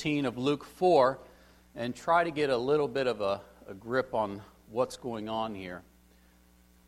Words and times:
13 0.00 0.24
of 0.24 0.38
Luke 0.38 0.64
4 0.64 1.18
and 1.76 1.94
try 1.94 2.24
to 2.24 2.30
get 2.30 2.48
a 2.48 2.56
little 2.56 2.88
bit 2.88 3.06
of 3.06 3.20
a, 3.20 3.42
a 3.68 3.74
grip 3.74 4.14
on 4.14 4.40
what's 4.70 4.96
going 4.96 5.28
on 5.28 5.54
here. 5.54 5.82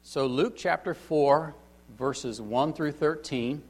So, 0.02 0.24
Luke 0.24 0.54
chapter 0.56 0.94
4, 0.94 1.54
verses 1.98 2.40
1 2.40 2.72
through 2.72 2.92
13. 2.92 3.62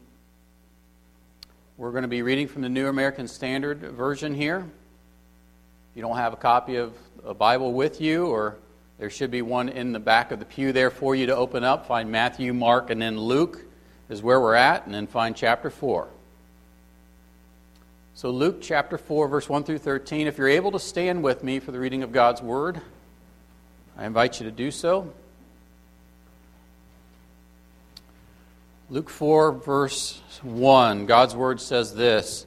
We're 1.77 1.91
going 1.91 2.03
to 2.03 2.09
be 2.09 2.23
reading 2.23 2.47
from 2.47 2.63
the 2.63 2.69
New 2.69 2.87
American 2.87 3.27
Standard 3.27 3.81
Version 3.81 4.33
here. 4.33 4.59
If 4.59 5.97
you 5.97 6.03
don't 6.03 6.19
have 6.19 6.33
a 6.33 6.37
copy 6.37 6.77
of 6.77 6.95
a 7.25 7.35
Bible 7.35 7.73
with 7.73 8.01
you, 8.01 8.29
or 8.29 8.59
there 9.01 9.11
should 9.11 9.33
be 9.33 9.43
one 9.43 9.69
in 9.69 9.91
the 9.91 9.99
back 9.99 10.31
of 10.31 10.39
the 10.39 10.45
pew 10.45 10.71
there 10.71 10.91
for 10.91 11.17
you 11.17 11.27
to 11.27 11.35
open 11.35 11.65
up, 11.65 11.89
find 11.89 12.13
Matthew, 12.13 12.55
Mark, 12.55 12.91
and 12.91 13.03
then 13.03 13.19
Luke 13.19 13.59
is 14.09 14.23
where 14.23 14.41
we're 14.41 14.55
at, 14.55 14.87
and 14.87 14.95
then 14.95 15.09
find 15.09 15.35
chapter 15.35 15.69
4. 15.69 16.07
So, 18.15 18.31
Luke 18.31 18.59
chapter 18.61 18.99
4, 18.99 19.27
verse 19.27 19.49
1 19.49 19.65
through 19.65 19.79
13. 19.79 20.27
If 20.27 20.37
you're 20.37 20.47
able 20.47 20.73
to 20.73 20.79
stand 20.79 21.25
with 21.25 21.43
me 21.43 21.61
for 21.61 21.73
the 21.73 21.81
reading 21.81 22.03
of 22.03 22.13
God's 22.13 22.43
Word, 22.43 22.79
I 23.97 24.05
invite 24.05 24.39
you 24.39 24.45
to 24.45 24.53
do 24.53 24.71
so. 24.71 25.11
Luke 28.91 29.09
4, 29.09 29.53
verse 29.53 30.21
1, 30.43 31.07
God's 31.07 31.35
Word 31.35 31.59
says 31.59 31.95
this 31.95 32.47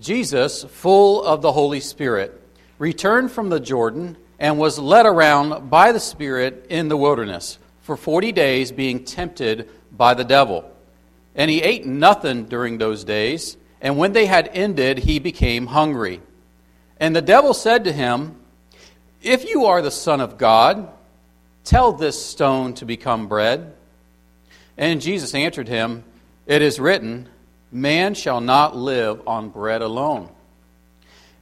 Jesus, 0.00 0.64
full 0.64 1.22
of 1.22 1.42
the 1.42 1.52
Holy 1.52 1.78
Spirit, 1.78 2.42
returned 2.80 3.30
from 3.30 3.50
the 3.50 3.60
Jordan 3.60 4.16
and 4.40 4.58
was 4.58 4.80
led 4.80 5.06
around 5.06 5.70
by 5.70 5.92
the 5.92 6.00
Spirit 6.00 6.66
in 6.70 6.88
the 6.88 6.96
wilderness 6.96 7.60
for 7.82 7.96
40 7.96 8.32
days, 8.32 8.72
being 8.72 9.04
tempted 9.04 9.70
by 9.96 10.14
the 10.14 10.24
devil. 10.24 10.68
And 11.36 11.48
he 11.48 11.62
ate 11.62 11.86
nothing 11.86 12.46
during 12.46 12.78
those 12.78 13.04
days. 13.04 13.56
And 13.84 13.98
when 13.98 14.14
they 14.14 14.24
had 14.24 14.50
ended, 14.54 14.96
he 14.96 15.18
became 15.18 15.66
hungry. 15.66 16.22
And 16.98 17.14
the 17.14 17.20
devil 17.20 17.52
said 17.52 17.84
to 17.84 17.92
him, 17.92 18.36
If 19.20 19.44
you 19.44 19.66
are 19.66 19.82
the 19.82 19.90
Son 19.90 20.22
of 20.22 20.38
God, 20.38 20.88
tell 21.64 21.92
this 21.92 22.24
stone 22.24 22.72
to 22.74 22.86
become 22.86 23.28
bread. 23.28 23.74
And 24.78 25.02
Jesus 25.02 25.34
answered 25.34 25.68
him, 25.68 26.02
It 26.46 26.62
is 26.62 26.80
written, 26.80 27.28
Man 27.70 28.14
shall 28.14 28.40
not 28.40 28.74
live 28.74 29.20
on 29.28 29.50
bread 29.50 29.82
alone. 29.82 30.30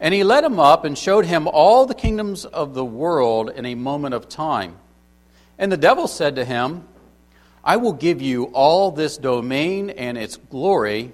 And 0.01 0.13
he 0.13 0.25
led 0.25 0.43
him 0.43 0.59
up 0.59 0.85
and 0.85 0.99
showed 0.99 1.27
him 1.27 1.47
all 1.47 1.87
the 1.87 1.95
kingdoms 1.95 2.45
of 2.45 2.75
the 2.75 2.85
world 2.85 3.51
in 3.51 3.67
a 3.67 3.77
moment 3.77 4.15
of 4.15 4.29
time. 4.29 4.75
And 5.59 5.71
the 5.71 5.77
devil 5.77 6.09
said 6.09 6.35
to 6.35 6.45
him, 6.45 6.89
I 7.63 7.77
will 7.77 7.93
give 7.93 8.21
you 8.21 8.47
all 8.47 8.91
this 8.91 9.17
domain 9.17 9.91
and 9.91 10.19
its 10.19 10.37
glory 10.37 11.13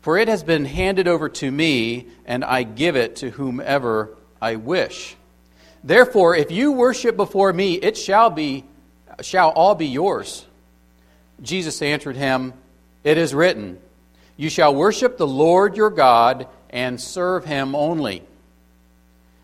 for 0.00 0.18
it 0.18 0.28
has 0.28 0.42
been 0.42 0.64
handed 0.64 1.08
over 1.08 1.28
to 1.28 1.50
me, 1.50 2.06
and 2.24 2.44
I 2.44 2.62
give 2.62 2.96
it 2.96 3.16
to 3.16 3.30
whomever 3.30 4.16
I 4.40 4.56
wish. 4.56 5.16
Therefore, 5.84 6.36
if 6.36 6.50
you 6.50 6.72
worship 6.72 7.16
before 7.16 7.52
me, 7.52 7.74
it 7.74 7.96
shall 7.96 8.30
be 8.30 8.64
shall 9.22 9.50
all 9.50 9.74
be 9.74 9.86
yours. 9.86 10.46
Jesus 11.42 11.82
answered 11.82 12.16
him, 12.16 12.52
It 13.04 13.18
is 13.18 13.34
written, 13.34 13.78
You 14.36 14.50
shall 14.50 14.74
worship 14.74 15.16
the 15.16 15.26
Lord 15.26 15.76
your 15.76 15.90
God 15.90 16.46
and 16.70 17.00
serve 17.00 17.44
him 17.44 17.74
only. 17.74 18.22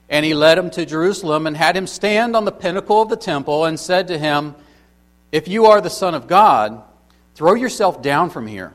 And 0.08 0.24
he 0.24 0.34
led 0.34 0.56
him 0.56 0.70
to 0.70 0.86
Jerusalem 0.86 1.46
and 1.46 1.56
had 1.56 1.76
him 1.76 1.86
stand 1.86 2.36
on 2.36 2.44
the 2.44 2.52
pinnacle 2.52 3.02
of 3.02 3.08
the 3.08 3.16
temple 3.16 3.64
and 3.64 3.78
said 3.78 4.08
to 4.08 4.18
him, 4.18 4.54
If 5.32 5.48
you 5.48 5.66
are 5.66 5.80
the 5.80 5.90
Son 5.90 6.14
of 6.14 6.28
God, 6.28 6.82
throw 7.34 7.54
yourself 7.54 8.02
down 8.02 8.30
from 8.30 8.46
here. 8.46 8.72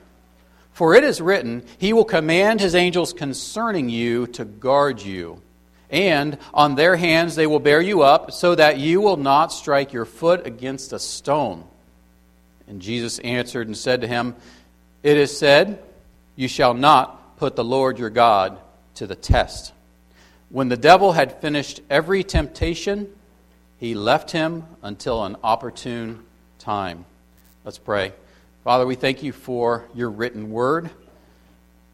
For 0.82 0.96
it 0.96 1.04
is 1.04 1.22
written, 1.22 1.62
He 1.78 1.94
will 1.94 2.06
command 2.06 2.60
His 2.60 2.74
angels 2.74 3.14
concerning 3.14 3.88
you 3.88 4.26
to 4.26 4.44
guard 4.44 5.00
you. 5.00 5.40
And 5.92 6.40
on 6.56 6.74
their 6.74 6.96
hands 6.96 7.36
they 7.36 7.46
will 7.46 7.60
bear 7.60 7.82
you 7.82 8.02
up, 8.02 8.32
so 8.32 8.56
that 8.56 8.80
you 8.80 9.00
will 9.00 9.18
not 9.18 9.54
strike 9.54 9.94
your 9.94 10.06
foot 10.06 10.48
against 10.48 10.92
a 10.92 10.98
stone. 10.98 11.66
And 12.68 12.82
Jesus 12.82 13.20
answered 13.20 13.68
and 13.68 13.78
said 13.78 14.02
to 14.02 14.08
him, 14.08 14.36
It 15.04 15.18
is 15.18 15.38
said, 15.38 15.84
You 16.36 16.48
shall 16.48 16.74
not 16.74 17.38
put 17.38 17.56
the 17.56 17.64
Lord 17.64 18.00
your 18.00 18.10
God 18.10 18.58
to 18.96 19.06
the 19.06 19.14
test. 19.14 19.74
When 20.50 20.70
the 20.70 20.78
devil 20.78 21.12
had 21.12 21.42
finished 21.42 21.82
every 21.92 22.24
temptation, 22.24 23.08
he 23.78 23.94
left 23.94 24.32
him 24.32 24.64
until 24.82 25.26
an 25.26 25.36
opportune 25.44 26.24
time. 26.58 27.06
Let's 27.64 27.78
pray. 27.78 28.14
Father, 28.64 28.86
we 28.86 28.94
thank 28.94 29.24
you 29.24 29.32
for 29.32 29.86
your 29.96 30.12
written 30.12 30.52
word. 30.52 30.92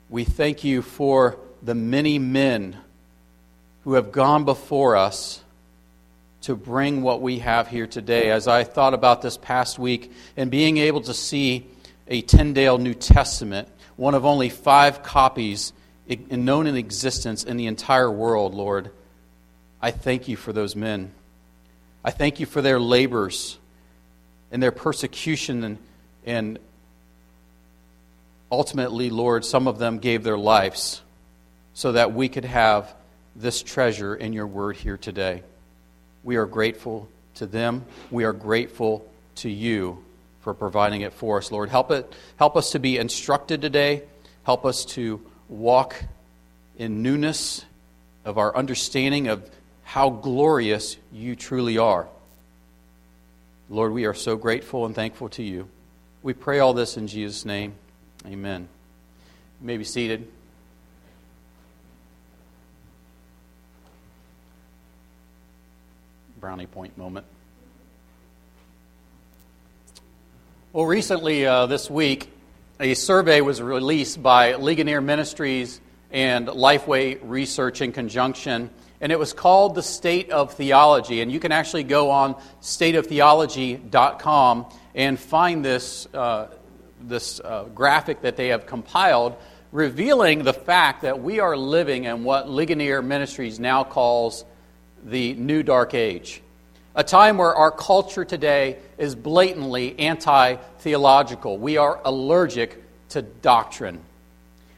We 0.10 0.26
thank 0.26 0.66
you 0.66 0.82
for 0.82 1.38
the 1.64 1.74
many 1.74 2.20
men 2.20 2.76
who 3.86 3.94
have 3.94 4.12
gone 4.12 4.44
before 4.44 4.98
us 4.98 5.42
to 6.42 6.58
bring 6.58 7.04
what 7.04 7.22
we 7.22 7.40
have 7.40 7.70
here 7.70 7.88
today. 7.88 8.32
As 8.32 8.50
I 8.50 8.66
thought 8.66 8.94
about 8.94 9.22
this 9.22 9.38
past 9.38 9.80
week 9.80 10.12
and 10.36 10.52
being 10.52 10.78
able 10.78 11.00
to 11.02 11.14
see 11.14 11.66
a 12.10 12.20
Tyndale 12.20 12.80
New 12.80 12.94
Testament, 12.94 13.70
one 13.96 14.14
of 14.14 14.26
only 14.26 14.50
five 14.50 15.04
copies 15.04 15.72
known 16.30 16.68
in 16.68 16.76
existence 16.76 17.46
in 17.46 17.56
the 17.56 17.68
entire 17.68 18.12
world, 18.12 18.54
Lord, 18.54 18.92
I 19.82 19.92
thank 19.92 20.28
you 20.28 20.36
for 20.36 20.52
those 20.52 20.76
men. 20.76 21.14
I 22.04 22.12
thank 22.12 22.42
you 22.42 22.46
for 22.46 22.62
their 22.62 22.78
labors 22.80 23.58
and 24.52 24.62
their 24.62 24.74
persecution 24.74 25.64
and 25.64 25.78
and 26.28 26.60
ultimately, 28.52 29.10
Lord, 29.10 29.46
some 29.46 29.66
of 29.68 29.80
them 29.80 29.98
gave 29.98 30.24
their 30.24 30.38
lives 30.38 31.02
so 31.74 31.94
that 31.94 32.14
we 32.14 32.28
could 32.28 32.44
have 32.44 32.94
this 33.34 33.64
treasure 33.64 34.14
in 34.14 34.34
your 34.34 34.46
word 34.46 34.76
here 34.76 34.98
today. 34.98 35.42
We 36.24 36.36
are 36.36 36.46
grateful 36.46 37.08
to 37.36 37.46
them. 37.46 37.86
We 38.12 38.26
are 38.26 38.34
grateful 38.34 39.10
to 39.36 39.50
you 39.50 40.04
for 40.42 40.54
providing 40.54 41.02
it 41.02 41.14
for 41.14 41.38
us, 41.38 41.50
Lord. 41.50 41.70
Help, 41.70 41.92
it, 41.92 42.14
help 42.36 42.58
us 42.58 42.72
to 42.72 42.80
be 42.80 42.98
instructed 42.98 43.62
today. 43.62 44.04
Help 44.44 44.66
us 44.66 44.84
to 44.86 45.22
walk 45.48 45.96
in 46.78 47.02
newness 47.04 47.64
of 48.26 48.38
our 48.38 48.56
understanding 48.56 49.28
of 49.30 49.50
how 49.84 50.10
glorious 50.10 50.98
you 51.14 51.38
truly 51.38 51.78
are. 51.78 52.06
Lord, 53.70 53.94
we 53.94 54.06
are 54.06 54.14
so 54.14 54.36
grateful 54.36 54.86
and 54.86 54.94
thankful 54.94 55.30
to 55.30 55.44
you. 55.44 55.70
We 56.28 56.34
pray 56.34 56.60
all 56.60 56.74
this 56.74 56.98
in 56.98 57.08
Jesus' 57.08 57.46
name. 57.46 57.76
Amen. 58.26 58.68
You 59.62 59.66
may 59.66 59.78
be 59.78 59.86
seated. 59.86 60.28
Brownie 66.38 66.66
point 66.66 66.98
moment. 66.98 67.26
Well, 70.74 70.86
recently 70.86 71.46
uh, 71.46 71.66
this 71.68 71.90
week, 71.90 72.30
a 72.78 72.94
survey 72.94 73.40
was 73.40 73.62
released 73.62 74.22
by 74.22 74.56
Ligonier 74.56 75.00
Ministries 75.00 75.80
and 76.12 76.50
Lifeway 76.50 77.20
Research 77.24 77.80
in 77.80 77.94
conjunction, 77.94 78.70
and 79.00 79.12
it 79.12 79.19
was 79.19 79.34
called 79.34 79.75
The 79.75 79.84
State 79.84 80.31
of 80.31 80.53
Theology. 80.53 81.22
And 81.22 81.31
you 81.31 81.40
can 81.40 81.52
actually 81.52 81.84
go 81.84 82.09
on 82.09 82.34
stateoftheology.com 82.62 84.66
and 84.96 85.19
find 85.19 85.63
this, 85.63 86.08
uh, 86.13 86.47
this 87.02 87.40
uh, 87.40 87.66
graphic 87.75 88.22
that 88.22 88.38
they 88.38 88.47
have 88.47 88.66
compiled 88.66 89.36
revealing 89.72 90.44
the 90.44 90.53
fact 90.53 91.02
that 91.02 91.22
we 91.22 91.40
are 91.40 91.57
living 91.57 92.06
in 92.06 92.24
what 92.24 92.50
Ligonier 92.50 93.02
Ministries 93.02 93.59
now 93.59 93.84
calls 93.84 94.46
the 95.03 95.34
New 95.34 95.63
Dark 95.63 95.94
Age. 95.94 96.41
A 96.96 97.03
time 97.03 97.38
where 97.38 97.53
our 97.53 97.69
culture 97.69 98.25
today 98.25 98.78
is 98.97 99.13
blatantly 99.13 100.00
anti 100.00 100.56
theological. 100.80 101.57
We 101.57 101.78
are 101.78 102.00
allergic 102.03 102.84
to 103.09 103.22
doctrine. 103.22 104.00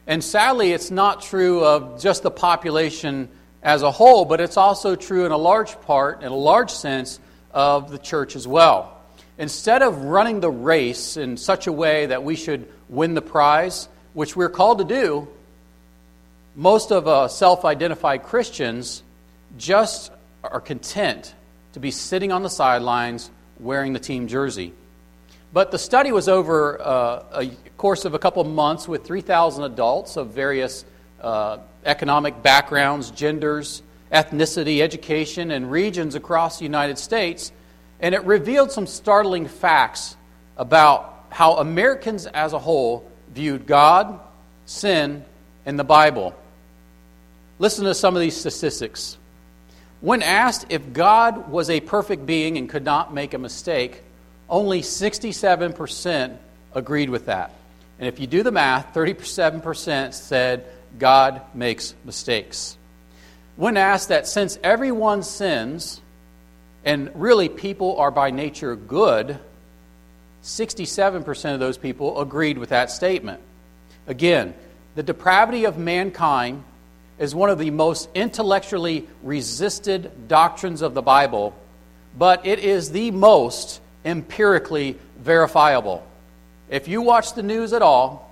And 0.06 0.22
sadly, 0.22 0.72
it's 0.72 0.90
not 0.90 1.22
true 1.22 1.64
of 1.64 2.02
just 2.02 2.22
the 2.22 2.30
population 2.30 3.30
as 3.62 3.82
a 3.82 3.90
whole, 3.90 4.24
but 4.24 4.40
it's 4.40 4.56
also 4.56 4.96
true 4.96 5.26
in 5.26 5.32
a 5.32 5.36
large 5.36 5.80
part, 5.82 6.22
in 6.22 6.32
a 6.32 6.36
large 6.36 6.70
sense, 6.70 7.20
of 7.52 7.90
the 7.90 7.98
church 7.98 8.36
as 8.36 8.46
well 8.46 9.00
instead 9.40 9.80
of 9.80 10.04
running 10.04 10.40
the 10.40 10.50
race 10.50 11.16
in 11.16 11.38
such 11.38 11.66
a 11.66 11.72
way 11.72 12.06
that 12.06 12.22
we 12.22 12.36
should 12.36 12.70
win 12.90 13.14
the 13.14 13.22
prize, 13.22 13.88
which 14.12 14.36
we're 14.36 14.50
called 14.50 14.78
to 14.78 14.84
do, 14.84 15.26
most 16.54 16.92
of 16.92 17.08
uh, 17.08 17.26
self 17.26 17.64
identified 17.64 18.22
Christians 18.22 19.02
just 19.56 20.12
are 20.44 20.60
content 20.60 21.34
to 21.72 21.80
be 21.80 21.90
sitting 21.90 22.30
on 22.32 22.42
the 22.42 22.50
sidelines 22.50 23.30
wearing 23.58 23.94
the 23.94 23.98
team 23.98 24.28
jersey. 24.28 24.74
But 25.54 25.70
the 25.70 25.78
study 25.78 26.12
was 26.12 26.28
over 26.28 26.80
uh, 26.80 27.24
a 27.32 27.46
course 27.78 28.04
of 28.04 28.12
a 28.12 28.18
couple 28.18 28.42
of 28.42 28.48
months 28.48 28.86
with 28.86 29.06
3,000 29.06 29.64
adults 29.64 30.16
of 30.16 30.28
various 30.28 30.84
uh, 31.20 31.58
economic 31.84 32.42
backgrounds, 32.42 33.10
genders, 33.10 33.82
ethnicity, 34.12 34.80
education, 34.80 35.50
and 35.50 35.70
regions 35.70 36.14
across 36.14 36.58
the 36.58 36.64
United 36.64 36.98
States 36.98 37.52
and 38.00 38.14
it 38.14 38.24
revealed 38.24 38.72
some 38.72 38.86
startling 38.86 39.46
facts 39.46 40.16
about 40.56 41.26
how 41.28 41.56
Americans 41.56 42.26
as 42.26 42.52
a 42.52 42.58
whole 42.58 43.08
viewed 43.32 43.66
God, 43.66 44.18
sin, 44.66 45.24
and 45.66 45.78
the 45.78 45.84
Bible. 45.84 46.34
Listen 47.58 47.84
to 47.84 47.94
some 47.94 48.16
of 48.16 48.22
these 48.22 48.36
statistics. 48.36 49.18
When 50.00 50.22
asked 50.22 50.66
if 50.70 50.94
God 50.94 51.50
was 51.50 51.68
a 51.68 51.80
perfect 51.80 52.24
being 52.24 52.56
and 52.56 52.68
could 52.68 52.84
not 52.84 53.12
make 53.12 53.34
a 53.34 53.38
mistake, 53.38 54.02
only 54.48 54.80
67% 54.80 56.38
agreed 56.74 57.10
with 57.10 57.26
that. 57.26 57.54
And 57.98 58.08
if 58.08 58.18
you 58.18 58.26
do 58.26 58.42
the 58.42 58.50
math, 58.50 58.94
37% 58.94 60.14
said 60.14 60.64
God 60.98 61.42
makes 61.54 61.94
mistakes. 62.04 62.76
When 63.56 63.76
asked 63.76 64.08
that 64.08 64.26
since 64.26 64.58
everyone 64.62 65.22
sins, 65.22 66.00
and 66.84 67.10
really 67.14 67.48
people 67.48 67.98
are 67.98 68.10
by 68.10 68.30
nature 68.30 68.74
good, 68.74 69.38
67% 70.42 71.54
of 71.54 71.60
those 71.60 71.76
people 71.76 72.20
agreed 72.20 72.58
with 72.58 72.70
that 72.70 72.90
statement. 72.90 73.40
Again, 74.06 74.54
the 74.94 75.02
depravity 75.02 75.64
of 75.64 75.78
mankind 75.78 76.64
is 77.18 77.34
one 77.34 77.50
of 77.50 77.58
the 77.58 77.70
most 77.70 78.08
intellectually 78.14 79.06
resisted 79.22 80.26
doctrines 80.26 80.80
of 80.80 80.94
the 80.94 81.02
Bible, 81.02 81.54
but 82.16 82.46
it 82.46 82.60
is 82.60 82.90
the 82.90 83.10
most 83.10 83.80
empirically 84.04 84.96
verifiable. 85.18 86.04
If 86.70 86.88
you 86.88 87.02
watch 87.02 87.34
the 87.34 87.42
news 87.42 87.74
at 87.74 87.82
all 87.82 88.29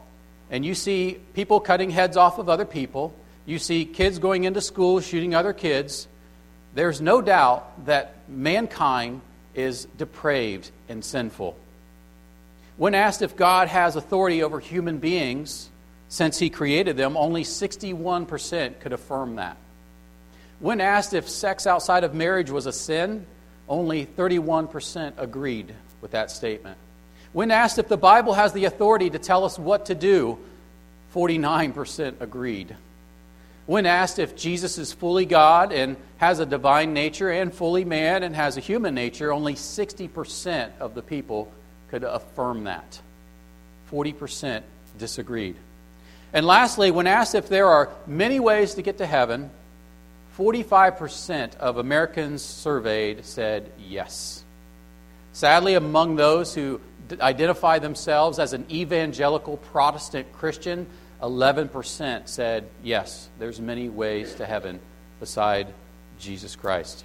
and 0.51 0.65
you 0.65 0.75
see 0.75 1.19
people 1.35 1.61
cutting 1.61 1.91
heads 1.91 2.17
off 2.17 2.39
of 2.39 2.49
other 2.49 2.65
people, 2.65 3.15
you 3.47 3.59
see 3.59 3.85
kids 3.85 4.19
going 4.19 4.45
into 4.45 4.61
school 4.61 5.01
shooting 5.01 5.35
other 5.35 5.53
kids, 5.53 6.09
there's 6.75 7.01
no 7.01 7.21
doubt 7.23 7.87
that 7.87 8.15
mankind 8.29 9.21
is 9.55 9.87
depraved 9.97 10.71
and 10.89 11.05
sinful. 11.05 11.57
When 12.77 12.95
asked 12.95 13.23
if 13.23 13.37
God 13.37 13.69
has 13.69 13.97
authority 13.97 14.43
over 14.43 14.61
human 14.61 14.99
beings, 14.99 15.69
since 16.09 16.39
he 16.39 16.49
created 16.49 16.97
them, 16.97 17.17
only 17.17 17.43
61% 17.45 18.81
could 18.81 18.93
affirm 18.93 19.37
that. 19.37 19.57
When 20.61 20.81
asked 20.81 21.13
if 21.13 21.29
sex 21.29 21.67
outside 21.67 22.05
of 22.05 22.15
marriage 22.15 22.51
was 22.51 22.67
a 22.67 22.73
sin, 22.73 23.27
only 23.69 24.07
31% 24.07 25.15
agreed 25.19 25.75
with 26.01 26.13
that 26.13 26.31
statement. 26.31 26.79
When 27.39 27.53
asked 27.53 27.79
if 27.79 27.87
the 27.87 27.97
Bible 27.97 28.35
has 28.35 28.53
the 28.53 28.65
authority 28.65 29.11
to 29.11 29.19
tell 29.21 29.45
us 29.45 29.61
what 29.61 29.87
to 29.87 29.95
do, 29.95 30.41
49% 31.15 32.21
agreed. 32.21 32.75
When 33.65 33.87
asked 33.87 34.19
if 34.19 34.35
Jesus 34.35 34.77
is 34.77 34.93
fully 34.93 35.25
God 35.25 35.73
and 35.73 35.97
has 36.17 36.41
a 36.41 36.47
divine 36.47 36.95
nature 36.95 37.31
and 37.31 37.55
fully 37.55 37.85
man 37.85 38.25
and 38.25 38.35
has 38.35 38.57
a 38.57 38.61
human 38.61 38.93
nature, 38.93 39.33
only 39.33 39.55
60% 39.55 40.79
of 40.81 40.97
the 40.97 41.01
people 41.01 41.53
could 41.91 42.03
affirm 42.03 42.65
that. 42.65 43.01
40% 43.93 44.63
disagreed. 44.99 45.55
And 46.33 46.45
lastly, 46.45 46.91
when 46.91 47.07
asked 47.07 47.37
if 47.37 47.49
there 47.49 47.69
are 47.69 47.91
many 48.05 48.41
ways 48.41 48.75
to 48.75 48.83
get 48.83 48.99
to 48.99 49.07
heaven, 49.07 49.49
45% 50.37 51.55
of 51.59 51.79
Americans 51.79 52.43
surveyed 52.43 53.25
said 53.25 53.71
yes. 53.79 54.43
Sadly, 55.33 55.75
among 55.75 56.17
those 56.17 56.53
who 56.53 56.81
identify 57.21 57.79
themselves 57.79 58.39
as 58.39 58.53
an 58.53 58.67
evangelical 58.71 59.57
Protestant 59.57 60.33
Christian, 60.33 60.87
11% 61.23 62.29
said 62.29 62.69
yes, 62.83 63.29
there's 63.39 63.61
many 63.61 63.89
ways 63.89 64.35
to 64.37 64.47
heaven 64.47 64.81
beside 65.21 65.67
Jesus 66.19 66.57
Christ. 66.57 67.05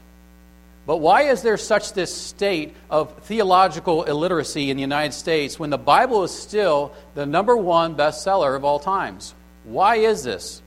But 0.85 0.97
why 0.97 1.23
is 1.23 1.41
there 1.41 1.57
such 1.57 1.93
this 1.93 2.13
state 2.13 2.75
of 2.89 3.17
theological 3.23 4.03
illiteracy 4.03 4.69
in 4.69 4.75
the 4.75 4.81
United 4.81 5.13
States 5.13 5.57
when 5.57 5.69
the 5.69 5.77
Bible 5.77 6.23
is 6.23 6.31
still 6.31 6.93
the 7.15 7.25
number 7.25 7.55
one 7.55 7.95
bestseller 7.95 8.55
of 8.55 8.65
all 8.65 8.79
times? 8.79 9.33
Why 9.63 9.97
is 9.97 10.23
this? 10.23 10.61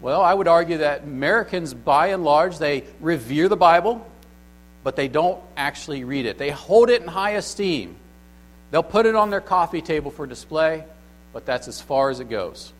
Well, 0.00 0.20
I 0.20 0.32
would 0.32 0.46
argue 0.46 0.78
that 0.78 1.02
Americans, 1.02 1.74
by 1.74 2.08
and 2.08 2.22
large, 2.22 2.58
they 2.58 2.84
revere 3.00 3.48
the 3.48 3.56
Bible, 3.56 4.06
but 4.84 4.94
they 4.94 5.08
don't 5.08 5.40
actually 5.56 6.04
read 6.04 6.26
it. 6.26 6.38
They 6.38 6.50
hold 6.50 6.88
it 6.90 7.02
in 7.02 7.08
high 7.08 7.32
esteem. 7.32 7.96
They'll 8.70 8.82
put 8.82 9.06
it 9.06 9.14
on 9.14 9.30
their 9.30 9.40
coffee 9.40 9.82
table 9.82 10.10
for 10.10 10.26
display, 10.26 10.84
but 11.32 11.46
that's 11.46 11.68
as 11.68 11.80
far 11.80 12.10
as 12.10 12.20
it 12.20 12.28
goes. 12.28 12.72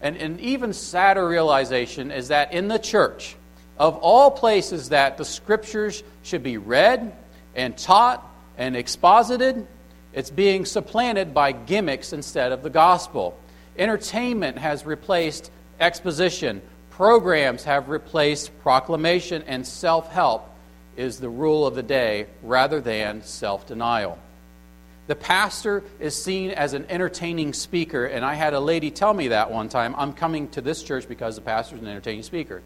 And 0.00 0.16
an 0.16 0.40
even 0.40 0.72
sadder 0.72 1.26
realization 1.26 2.10
is 2.10 2.28
that 2.28 2.52
in 2.52 2.68
the 2.68 2.78
church, 2.78 3.36
of 3.78 3.96
all 3.96 4.30
places 4.30 4.90
that 4.90 5.18
the 5.18 5.24
scriptures 5.24 6.02
should 6.22 6.42
be 6.42 6.56
read 6.56 7.14
and 7.54 7.76
taught 7.76 8.24
and 8.56 8.76
exposited, 8.76 9.66
it's 10.12 10.30
being 10.30 10.64
supplanted 10.64 11.34
by 11.34 11.52
gimmicks 11.52 12.12
instead 12.12 12.52
of 12.52 12.62
the 12.62 12.70
gospel. 12.70 13.38
Entertainment 13.76 14.58
has 14.58 14.84
replaced 14.84 15.50
exposition, 15.78 16.60
programs 16.90 17.64
have 17.64 17.88
replaced 17.88 18.56
proclamation, 18.60 19.42
and 19.46 19.66
self 19.66 20.10
help 20.10 20.48
is 20.96 21.20
the 21.20 21.28
rule 21.28 21.66
of 21.66 21.76
the 21.76 21.82
day 21.82 22.26
rather 22.42 22.80
than 22.80 23.22
self 23.22 23.66
denial. 23.66 24.18
The 25.08 25.16
pastor 25.16 25.82
is 25.98 26.14
seen 26.22 26.50
as 26.50 26.74
an 26.74 26.84
entertaining 26.90 27.54
speaker, 27.54 28.04
and 28.04 28.24
I 28.24 28.34
had 28.34 28.52
a 28.52 28.60
lady 28.60 28.90
tell 28.90 29.14
me 29.14 29.28
that 29.28 29.50
one 29.50 29.70
time. 29.70 29.94
I'm 29.96 30.12
coming 30.12 30.48
to 30.50 30.60
this 30.60 30.82
church 30.82 31.08
because 31.08 31.34
the 31.34 31.40
pastor 31.40 31.76
is 31.76 31.82
an 31.82 31.88
entertaining 31.88 32.22
speaker. 32.24 32.62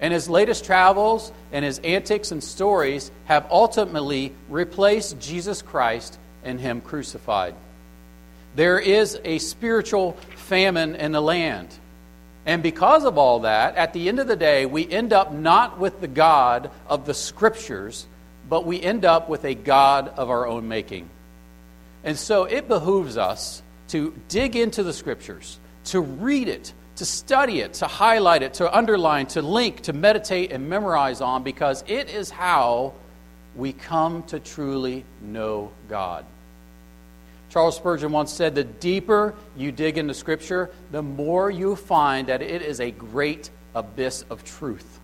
And 0.00 0.12
his 0.12 0.28
latest 0.28 0.64
travels 0.64 1.32
and 1.52 1.64
his 1.64 1.78
antics 1.80 2.32
and 2.32 2.42
stories 2.42 3.10
have 3.26 3.46
ultimately 3.50 4.32
replaced 4.48 5.20
Jesus 5.20 5.60
Christ 5.60 6.18
and 6.44 6.58
him 6.58 6.80
crucified. 6.80 7.54
There 8.54 8.78
is 8.78 9.20
a 9.22 9.36
spiritual 9.36 10.12
famine 10.34 10.96
in 10.96 11.12
the 11.12 11.20
land. 11.20 11.68
And 12.46 12.62
because 12.62 13.04
of 13.04 13.18
all 13.18 13.40
that, 13.40 13.76
at 13.76 13.92
the 13.92 14.08
end 14.08 14.18
of 14.18 14.28
the 14.28 14.36
day, 14.36 14.64
we 14.64 14.88
end 14.90 15.12
up 15.12 15.30
not 15.30 15.78
with 15.78 16.00
the 16.00 16.08
God 16.08 16.70
of 16.86 17.04
the 17.04 17.12
Scriptures, 17.12 18.06
but 18.48 18.64
we 18.64 18.80
end 18.80 19.04
up 19.04 19.28
with 19.28 19.44
a 19.44 19.54
God 19.54 20.08
of 20.16 20.30
our 20.30 20.46
own 20.46 20.68
making. 20.68 21.10
And 22.06 22.16
so 22.16 22.44
it 22.44 22.68
behooves 22.68 23.16
us 23.16 23.62
to 23.88 24.14
dig 24.28 24.54
into 24.54 24.84
the 24.84 24.92
Scriptures, 24.92 25.58
to 25.86 26.00
read 26.00 26.48
it, 26.48 26.72
to 26.96 27.04
study 27.04 27.60
it, 27.60 27.74
to 27.74 27.86
highlight 27.86 28.42
it, 28.42 28.54
to 28.54 28.74
underline, 28.74 29.26
to 29.26 29.42
link, 29.42 29.82
to 29.82 29.92
meditate, 29.92 30.52
and 30.52 30.68
memorize 30.68 31.20
on 31.20 31.42
because 31.42 31.82
it 31.88 32.08
is 32.08 32.30
how 32.30 32.94
we 33.56 33.72
come 33.72 34.22
to 34.24 34.38
truly 34.38 35.04
know 35.20 35.72
God. 35.88 36.24
Charles 37.50 37.76
Spurgeon 37.76 38.12
once 38.12 38.32
said, 38.32 38.54
The 38.54 38.64
deeper 38.64 39.34
you 39.56 39.72
dig 39.72 39.98
into 39.98 40.14
Scripture, 40.14 40.70
the 40.92 41.02
more 41.02 41.50
you 41.50 41.74
find 41.74 42.28
that 42.28 42.40
it 42.40 42.62
is 42.62 42.80
a 42.80 42.92
great 42.92 43.50
abyss 43.74 44.24
of 44.30 44.44
truth. 44.44 45.00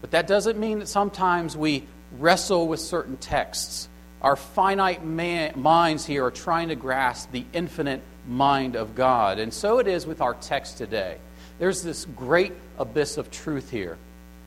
But 0.00 0.12
that 0.12 0.28
doesn't 0.28 0.56
mean 0.56 0.78
that 0.78 0.88
sometimes 0.88 1.56
we 1.56 1.84
wrestle 2.18 2.68
with 2.68 2.78
certain 2.78 3.16
texts. 3.16 3.88
Our 4.26 4.34
finite 4.34 5.04
man, 5.04 5.52
minds 5.54 6.04
here 6.04 6.24
are 6.24 6.32
trying 6.32 6.70
to 6.70 6.74
grasp 6.74 7.30
the 7.30 7.44
infinite 7.52 8.02
mind 8.26 8.74
of 8.74 8.96
God. 8.96 9.38
And 9.38 9.54
so 9.54 9.78
it 9.78 9.86
is 9.86 10.04
with 10.04 10.20
our 10.20 10.34
text 10.34 10.78
today. 10.78 11.18
There's 11.60 11.80
this 11.84 12.06
great 12.06 12.52
abyss 12.76 13.18
of 13.18 13.30
truth 13.30 13.70
here. 13.70 13.96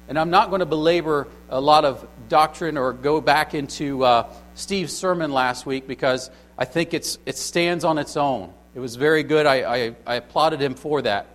And 0.10 0.20
I'm 0.20 0.32
not 0.32 0.50
going 0.50 0.60
to 0.60 0.66
belabor 0.66 1.30
a 1.48 1.62
lot 1.62 1.86
of 1.86 2.06
doctrine 2.28 2.78
or 2.78 2.92
go 2.92 3.22
back 3.22 3.54
into 3.54 4.04
uh, 4.04 4.30
Steve's 4.54 4.92
sermon 4.92 5.32
last 5.32 5.66
week 5.66 5.88
because 5.88 6.30
I 6.58 6.66
think 6.66 6.94
it's, 6.94 7.18
it 7.26 7.38
stands 7.38 7.86
on 7.86 7.98
its 7.98 8.18
own. 8.18 8.52
It 8.76 8.82
was 8.82 8.98
very 8.98 9.24
good. 9.24 9.46
I, 9.46 9.86
I, 9.86 9.96
I 10.06 10.16
applauded 10.16 10.62
him 10.62 10.76
for 10.76 11.02
that. 11.04 11.26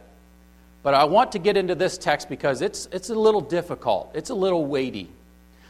But 0.82 0.92
I 0.92 1.04
want 1.04 1.32
to 1.32 1.38
get 1.38 1.56
into 1.56 1.74
this 1.74 1.96
text 1.96 2.28
because 2.28 2.60
it's, 2.60 2.90
it's 2.92 3.08
a 3.08 3.14
little 3.14 3.40
difficult, 3.40 4.10
it's 4.12 4.28
a 4.28 4.34
little 4.34 4.66
weighty. 4.66 5.08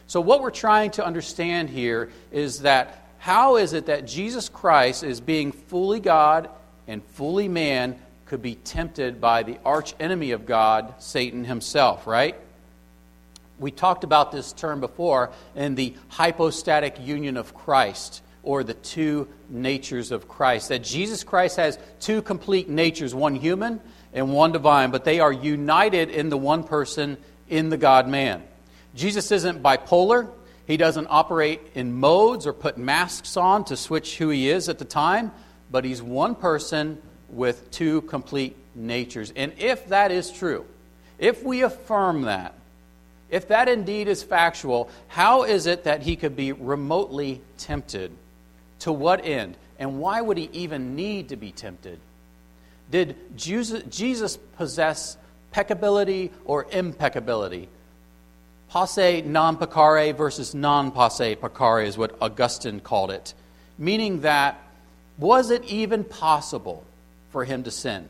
So, 0.06 0.20
what 0.20 0.42
we're 0.42 0.50
trying 0.50 0.90
to 0.92 1.04
understand 1.04 1.70
here 1.70 2.10
is 2.30 2.60
that 2.60 3.04
how 3.18 3.56
is 3.56 3.72
it 3.72 3.86
that 3.86 4.06
Jesus 4.06 4.48
Christ 4.48 5.02
is 5.02 5.20
being 5.20 5.52
fully 5.52 6.00
God 6.00 6.50
and 6.86 7.02
fully 7.02 7.48
man 7.48 7.96
could 8.26 8.42
be 8.42 8.54
tempted 8.54 9.20
by 9.20 9.42
the 9.42 9.58
arch 9.64 9.94
enemy 9.98 10.32
of 10.32 10.46
God, 10.46 10.94
Satan 10.98 11.44
himself, 11.44 12.06
right? 12.06 12.36
We 13.58 13.70
talked 13.70 14.04
about 14.04 14.32
this 14.32 14.52
term 14.52 14.80
before 14.80 15.30
in 15.54 15.74
the 15.74 15.94
hypostatic 16.08 16.96
union 17.00 17.36
of 17.36 17.54
Christ, 17.54 18.22
or 18.42 18.62
the 18.62 18.74
two 18.74 19.28
natures 19.48 20.10
of 20.10 20.28
Christ. 20.28 20.68
That 20.68 20.82
Jesus 20.82 21.24
Christ 21.24 21.56
has 21.56 21.78
two 22.00 22.20
complete 22.22 22.68
natures, 22.68 23.14
one 23.14 23.34
human 23.34 23.80
and 24.12 24.32
one 24.32 24.52
divine, 24.52 24.90
but 24.90 25.04
they 25.04 25.20
are 25.20 25.32
united 25.32 26.10
in 26.10 26.28
the 26.28 26.36
one 26.36 26.64
person, 26.64 27.16
in 27.48 27.68
the 27.68 27.76
God 27.76 28.08
man. 28.08 28.42
Jesus 28.94 29.30
isn't 29.32 29.62
bipolar. 29.62 30.30
He 30.66 30.76
doesn't 30.76 31.08
operate 31.10 31.60
in 31.74 31.92
modes 31.92 32.46
or 32.46 32.52
put 32.52 32.78
masks 32.78 33.36
on 33.36 33.64
to 33.66 33.76
switch 33.76 34.16
who 34.18 34.30
he 34.30 34.48
is 34.48 34.68
at 34.68 34.78
the 34.78 34.84
time 34.84 35.32
but 35.74 35.84
he's 35.84 36.00
one 36.00 36.36
person 36.36 37.02
with 37.28 37.68
two 37.72 38.02
complete 38.02 38.56
natures. 38.76 39.32
And 39.34 39.52
if 39.58 39.88
that 39.88 40.12
is 40.12 40.30
true, 40.30 40.64
if 41.18 41.42
we 41.42 41.62
affirm 41.62 42.22
that, 42.22 42.54
if 43.28 43.48
that 43.48 43.68
indeed 43.68 44.06
is 44.06 44.22
factual, 44.22 44.88
how 45.08 45.42
is 45.42 45.66
it 45.66 45.82
that 45.82 46.02
he 46.02 46.14
could 46.14 46.36
be 46.36 46.52
remotely 46.52 47.40
tempted? 47.58 48.12
To 48.80 48.92
what 48.92 49.26
end? 49.26 49.56
And 49.76 49.98
why 49.98 50.20
would 50.20 50.38
he 50.38 50.48
even 50.52 50.94
need 50.94 51.30
to 51.30 51.36
be 51.36 51.50
tempted? 51.50 51.98
Did 52.88 53.16
Jesus 53.36 54.36
possess 54.56 55.16
peccability 55.54 56.30
or 56.44 56.66
impeccability. 56.70 57.68
Posse 58.74 59.22
non 59.22 59.56
peccare 59.56 60.12
versus 60.16 60.52
non 60.52 60.90
posse 60.90 61.36
peccare 61.36 61.86
is 61.86 61.96
what 61.96 62.16
Augustine 62.20 62.80
called 62.80 63.12
it, 63.12 63.32
meaning 63.78 64.22
that 64.22 64.60
was 65.16 65.52
it 65.52 65.62
even 65.66 66.02
possible 66.02 66.82
for 67.30 67.44
him 67.44 67.62
to 67.62 67.70
sin? 67.70 68.08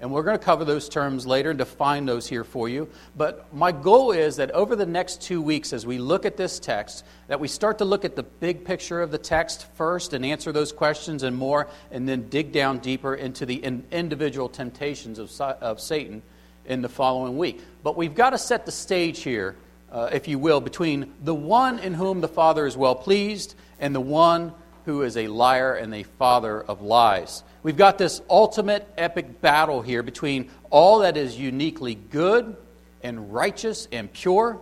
And 0.00 0.10
we're 0.10 0.22
going 0.22 0.38
to 0.38 0.42
cover 0.42 0.64
those 0.64 0.88
terms 0.88 1.26
later 1.26 1.50
and 1.50 1.58
define 1.58 2.06
those 2.06 2.26
here 2.26 2.44
for 2.44 2.66
you. 2.66 2.88
But 3.14 3.54
my 3.54 3.72
goal 3.72 4.12
is 4.12 4.36
that 4.36 4.52
over 4.52 4.74
the 4.74 4.86
next 4.86 5.20
two 5.20 5.42
weeks, 5.42 5.74
as 5.74 5.84
we 5.84 5.98
look 5.98 6.24
at 6.24 6.38
this 6.38 6.58
text, 6.58 7.04
that 7.26 7.38
we 7.38 7.46
start 7.46 7.76
to 7.76 7.84
look 7.84 8.06
at 8.06 8.16
the 8.16 8.22
big 8.22 8.64
picture 8.64 9.02
of 9.02 9.10
the 9.10 9.18
text 9.18 9.66
first 9.74 10.14
and 10.14 10.24
answer 10.24 10.50
those 10.50 10.72
questions 10.72 11.22
and 11.22 11.36
more, 11.36 11.68
and 11.90 12.08
then 12.08 12.30
dig 12.30 12.52
down 12.52 12.78
deeper 12.78 13.14
into 13.14 13.44
the 13.44 13.62
individual 13.92 14.48
temptations 14.48 15.18
of, 15.18 15.38
of 15.38 15.78
Satan 15.78 16.22
in 16.64 16.80
the 16.80 16.88
following 16.88 17.36
week. 17.36 17.60
But 17.82 17.98
we've 17.98 18.14
got 18.14 18.30
to 18.30 18.38
set 18.38 18.64
the 18.64 18.72
stage 18.72 19.20
here, 19.20 19.56
uh, 19.94 20.10
if 20.12 20.26
you 20.26 20.38
will, 20.38 20.60
between 20.60 21.14
the 21.22 21.34
one 21.34 21.78
in 21.78 21.94
whom 21.94 22.20
the 22.20 22.28
Father 22.28 22.66
is 22.66 22.76
well 22.76 22.96
pleased 22.96 23.54
and 23.78 23.94
the 23.94 24.00
one 24.00 24.52
who 24.86 25.02
is 25.02 25.16
a 25.16 25.28
liar 25.28 25.74
and 25.74 25.94
a 25.94 26.02
father 26.02 26.60
of 26.60 26.82
lies. 26.82 27.42
We've 27.62 27.76
got 27.76 27.96
this 27.96 28.20
ultimate 28.28 28.86
epic 28.98 29.40
battle 29.40 29.80
here 29.80 30.02
between 30.02 30.50
all 30.68 30.98
that 30.98 31.16
is 31.16 31.38
uniquely 31.38 31.94
good 31.94 32.56
and 33.02 33.32
righteous 33.32 33.88
and 33.92 34.12
pure 34.12 34.60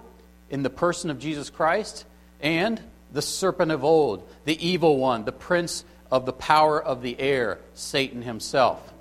in 0.50 0.62
the 0.62 0.70
person 0.70 1.10
of 1.10 1.18
Jesus 1.18 1.50
Christ 1.50 2.04
and 2.40 2.80
the 3.12 3.22
serpent 3.22 3.72
of 3.72 3.84
old, 3.84 4.28
the 4.44 4.64
evil 4.64 4.98
one, 4.98 5.24
the 5.24 5.32
prince 5.32 5.84
of 6.10 6.26
the 6.26 6.32
power 6.32 6.80
of 6.80 7.02
the 7.02 7.18
air, 7.18 7.58
Satan 7.74 8.22
himself. 8.22 8.92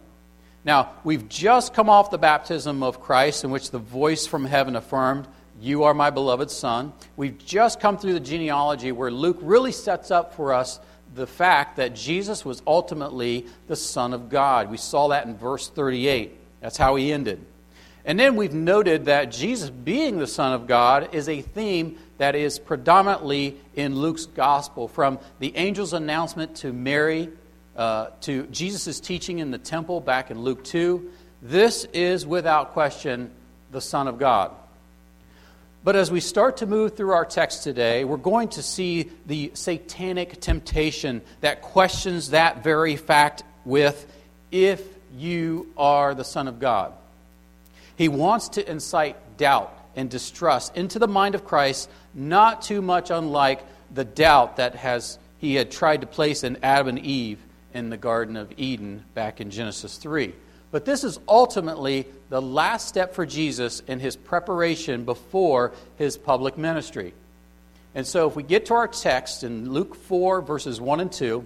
Now, 0.63 0.91
we've 1.03 1.27
just 1.27 1.73
come 1.73 1.89
off 1.89 2.09
the 2.09 2.17
baptism 2.17 2.83
of 2.83 3.01
Christ 3.01 3.43
in 3.43 3.51
which 3.51 3.71
the 3.71 3.79
voice 3.79 4.25
from 4.25 4.45
heaven 4.45 4.75
affirmed, 4.75 5.27
You 5.61 5.83
are 5.83 5.93
my 5.93 6.09
beloved 6.09 6.49
Son. 6.49 6.91
We've 7.15 7.37
just 7.37 7.79
come 7.79 7.99
through 7.99 8.13
the 8.13 8.19
genealogy 8.19 8.91
where 8.91 9.11
Luke 9.11 9.37
really 9.41 9.71
sets 9.71 10.09
up 10.09 10.33
for 10.33 10.53
us 10.53 10.79
the 11.13 11.27
fact 11.27 11.75
that 11.75 11.93
Jesus 11.93 12.43
was 12.43 12.63
ultimately 12.65 13.45
the 13.67 13.75
Son 13.75 14.13
of 14.15 14.27
God. 14.27 14.71
We 14.71 14.77
saw 14.77 15.09
that 15.09 15.27
in 15.27 15.37
verse 15.37 15.69
38. 15.69 16.35
That's 16.61 16.77
how 16.77 16.95
he 16.95 17.13
ended. 17.13 17.45
And 18.05 18.19
then 18.19 18.35
we've 18.37 18.55
noted 18.55 19.05
that 19.05 19.31
Jesus 19.31 19.69
being 19.69 20.17
the 20.17 20.25
Son 20.25 20.53
of 20.53 20.65
God 20.65 21.13
is 21.13 21.29
a 21.29 21.41
theme 21.43 21.99
that 22.17 22.33
is 22.33 22.57
predominantly 22.57 23.55
in 23.75 23.95
Luke's 23.95 24.25
gospel, 24.25 24.87
from 24.87 25.19
the 25.37 25.55
angel's 25.55 25.93
announcement 25.93 26.55
to 26.57 26.73
Mary 26.73 27.29
uh, 27.75 28.07
to 28.21 28.47
Jesus' 28.47 28.99
teaching 28.99 29.37
in 29.37 29.51
the 29.51 29.59
temple 29.59 30.01
back 30.01 30.31
in 30.31 30.41
Luke 30.41 30.63
2. 30.63 31.11
This 31.43 31.85
is 31.93 32.25
without 32.25 32.73
question 32.73 33.29
the 33.69 33.81
Son 33.81 34.07
of 34.07 34.17
God. 34.17 34.53
But 35.83 35.95
as 35.95 36.11
we 36.11 36.19
start 36.19 36.57
to 36.57 36.67
move 36.67 36.95
through 36.95 37.11
our 37.11 37.25
text 37.25 37.63
today, 37.63 38.03
we're 38.03 38.17
going 38.17 38.50
to 38.50 38.61
see 38.61 39.09
the 39.25 39.51
satanic 39.55 40.39
temptation 40.39 41.21
that 41.41 41.63
questions 41.63 42.29
that 42.31 42.63
very 42.63 42.95
fact 42.95 43.43
with, 43.65 44.05
if 44.51 44.83
you 45.17 45.67
are 45.75 46.13
the 46.13 46.23
Son 46.23 46.47
of 46.47 46.59
God. 46.59 46.93
He 47.95 48.09
wants 48.09 48.50
to 48.50 48.71
incite 48.71 49.38
doubt 49.38 49.75
and 49.95 50.09
distrust 50.09 50.77
into 50.77 51.00
the 51.00 51.07
mind 51.07 51.33
of 51.33 51.45
Christ, 51.45 51.89
not 52.13 52.61
too 52.61 52.81
much 52.81 53.09
unlike 53.09 53.61
the 53.91 54.05
doubt 54.05 54.57
that 54.57 54.75
has, 54.75 55.17
he 55.39 55.55
had 55.55 55.71
tried 55.71 56.01
to 56.01 56.07
place 56.07 56.43
in 56.43 56.57
Adam 56.61 56.89
and 56.89 57.00
Eve 57.00 57.39
in 57.73 57.89
the 57.89 57.97
Garden 57.97 58.38
of 58.38 58.53
Eden 58.55 59.03
back 59.15 59.41
in 59.41 59.50
Genesis 59.50 59.97
3. 59.97 60.33
But 60.71 60.85
this 60.85 61.03
is 61.03 61.19
ultimately 61.27 62.07
the 62.29 62.41
last 62.41 62.87
step 62.87 63.13
for 63.13 63.25
Jesus 63.25 63.81
in 63.87 63.99
his 63.99 64.15
preparation 64.15 65.03
before 65.03 65.73
his 65.97 66.17
public 66.17 66.57
ministry. 66.57 67.13
And 67.93 68.07
so, 68.07 68.29
if 68.29 68.37
we 68.37 68.43
get 68.43 68.67
to 68.67 68.73
our 68.75 68.87
text 68.87 69.43
in 69.43 69.71
Luke 69.71 69.95
4, 69.95 70.41
verses 70.41 70.79
1 70.79 71.01
and 71.01 71.11
2, 71.11 71.45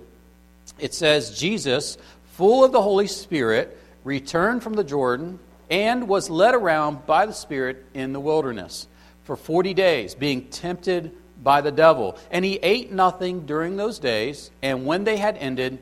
it 0.77 0.93
says, 0.93 1.37
Jesus, 1.37 1.97
full 2.33 2.63
of 2.63 2.71
the 2.71 2.81
Holy 2.81 3.07
Spirit, 3.07 3.75
returned 4.03 4.61
from 4.61 4.73
the 4.73 4.83
Jordan 4.83 5.39
and 5.71 6.07
was 6.07 6.29
led 6.29 6.53
around 6.53 7.07
by 7.07 7.25
the 7.25 7.33
Spirit 7.33 7.83
in 7.95 8.13
the 8.13 8.19
wilderness 8.19 8.87
for 9.23 9.35
40 9.35 9.73
days, 9.73 10.13
being 10.13 10.45
tempted 10.49 11.11
by 11.41 11.61
the 11.61 11.71
devil. 11.71 12.17
And 12.29 12.45
he 12.45 12.59
ate 12.61 12.91
nothing 12.91 13.47
during 13.47 13.75
those 13.75 13.97
days, 13.97 14.51
and 14.61 14.85
when 14.85 15.03
they 15.03 15.17
had 15.17 15.37
ended, 15.37 15.79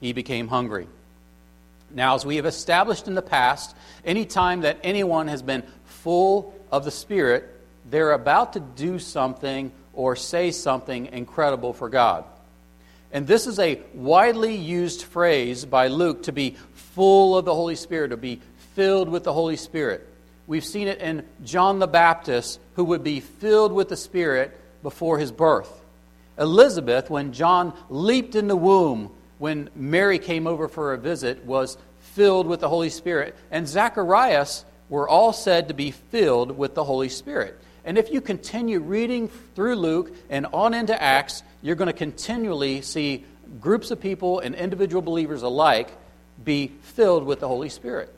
he 0.00 0.12
became 0.12 0.48
hungry. 0.48 0.88
Now, 1.92 2.14
as 2.14 2.24
we 2.24 2.36
have 2.36 2.46
established 2.46 3.08
in 3.08 3.14
the 3.14 3.22
past, 3.22 3.74
any 4.04 4.24
time 4.24 4.62
that 4.62 4.78
anyone 4.82 5.28
has 5.28 5.42
been 5.42 5.62
full 5.84 6.54
of 6.70 6.84
the 6.84 6.90
Spirit, 6.90 7.48
they're 7.90 8.12
about 8.12 8.52
to 8.52 8.60
do 8.60 8.98
something 8.98 9.72
or 9.92 10.16
say 10.16 10.50
something 10.50 11.06
incredible 11.06 11.72
for 11.72 11.88
God. 11.88 12.24
And 13.12 13.26
this 13.26 13.46
is 13.46 13.58
a 13.58 13.80
widely 13.92 14.54
used 14.54 15.02
phrase 15.02 15.64
by 15.64 15.88
Luke 15.88 16.24
to 16.24 16.32
be 16.32 16.56
full 16.74 17.36
of 17.36 17.44
the 17.44 17.54
Holy 17.54 17.74
Spirit, 17.74 18.08
to 18.08 18.16
be 18.16 18.40
filled 18.74 19.08
with 19.08 19.24
the 19.24 19.32
Holy 19.32 19.56
Spirit. 19.56 20.06
We've 20.46 20.64
seen 20.64 20.88
it 20.88 20.98
in 21.00 21.24
John 21.44 21.80
the 21.80 21.88
Baptist, 21.88 22.60
who 22.76 22.84
would 22.84 23.02
be 23.02 23.20
filled 23.20 23.72
with 23.72 23.88
the 23.88 23.96
Spirit 23.96 24.56
before 24.82 25.18
his 25.18 25.32
birth. 25.32 25.70
Elizabeth, 26.38 27.10
when 27.10 27.32
John 27.32 27.74
leaped 27.88 28.34
in 28.34 28.48
the 28.48 28.56
womb, 28.56 29.10
when 29.40 29.70
Mary 29.74 30.18
came 30.18 30.46
over 30.46 30.68
for 30.68 30.92
a 30.92 30.98
visit, 30.98 31.44
was 31.46 31.78
filled 31.98 32.46
with 32.46 32.60
the 32.60 32.68
Holy 32.68 32.90
Spirit. 32.90 33.34
And 33.50 33.66
Zacharias 33.66 34.66
were 34.90 35.08
all 35.08 35.32
said 35.32 35.68
to 35.68 35.74
be 35.74 35.92
filled 35.92 36.58
with 36.58 36.74
the 36.74 36.84
Holy 36.84 37.08
Spirit. 37.08 37.58
And 37.82 37.96
if 37.96 38.12
you 38.12 38.20
continue 38.20 38.80
reading 38.80 39.28
through 39.54 39.76
Luke 39.76 40.14
and 40.28 40.44
on 40.52 40.74
into 40.74 41.00
Acts, 41.02 41.42
you're 41.62 41.74
going 41.74 41.86
to 41.86 41.94
continually 41.94 42.82
see 42.82 43.24
groups 43.62 43.90
of 43.90 43.98
people 43.98 44.40
and 44.40 44.54
individual 44.54 45.00
believers 45.00 45.40
alike 45.40 45.90
be 46.44 46.68
filled 46.82 47.24
with 47.24 47.40
the 47.40 47.48
Holy 47.48 47.70
Spirit. 47.70 48.14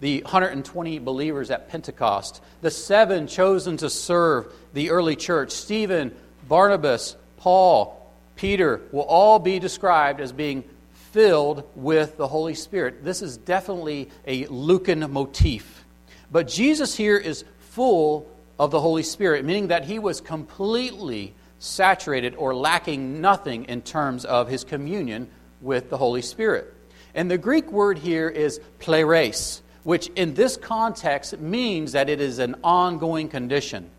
The 0.00 0.22
120 0.22 0.98
believers 0.98 1.52
at 1.52 1.68
Pentecost, 1.68 2.42
the 2.60 2.72
seven 2.72 3.28
chosen 3.28 3.76
to 3.76 3.88
serve 3.88 4.52
the 4.72 4.90
early 4.90 5.14
church 5.14 5.52
Stephen, 5.52 6.12
Barnabas, 6.48 7.14
Paul, 7.36 8.03
Peter 8.36 8.80
will 8.92 9.02
all 9.02 9.38
be 9.38 9.58
described 9.58 10.20
as 10.20 10.32
being 10.32 10.64
filled 11.12 11.62
with 11.76 12.16
the 12.16 12.26
Holy 12.26 12.54
Spirit. 12.54 13.04
This 13.04 13.22
is 13.22 13.36
definitely 13.36 14.10
a 14.26 14.46
Lucan 14.46 15.10
motif. 15.12 15.84
But 16.32 16.48
Jesus 16.48 16.96
here 16.96 17.16
is 17.16 17.44
full 17.60 18.28
of 18.58 18.70
the 18.70 18.80
Holy 18.80 19.02
Spirit, 19.02 19.44
meaning 19.44 19.68
that 19.68 19.84
he 19.84 19.98
was 19.98 20.20
completely 20.20 21.34
saturated 21.58 22.34
or 22.34 22.54
lacking 22.54 23.20
nothing 23.20 23.64
in 23.64 23.82
terms 23.82 24.24
of 24.24 24.48
his 24.48 24.64
communion 24.64 25.28
with 25.60 25.88
the 25.90 25.96
Holy 25.96 26.22
Spirit. 26.22 26.72
And 27.14 27.30
the 27.30 27.38
Greek 27.38 27.70
word 27.70 27.98
here 27.98 28.28
is 28.28 28.60
pleres, 28.80 29.62
which 29.84 30.08
in 30.16 30.34
this 30.34 30.56
context 30.56 31.38
means 31.38 31.92
that 31.92 32.08
it 32.08 32.20
is 32.20 32.38
an 32.38 32.56
ongoing 32.64 33.28
condition. 33.28 33.90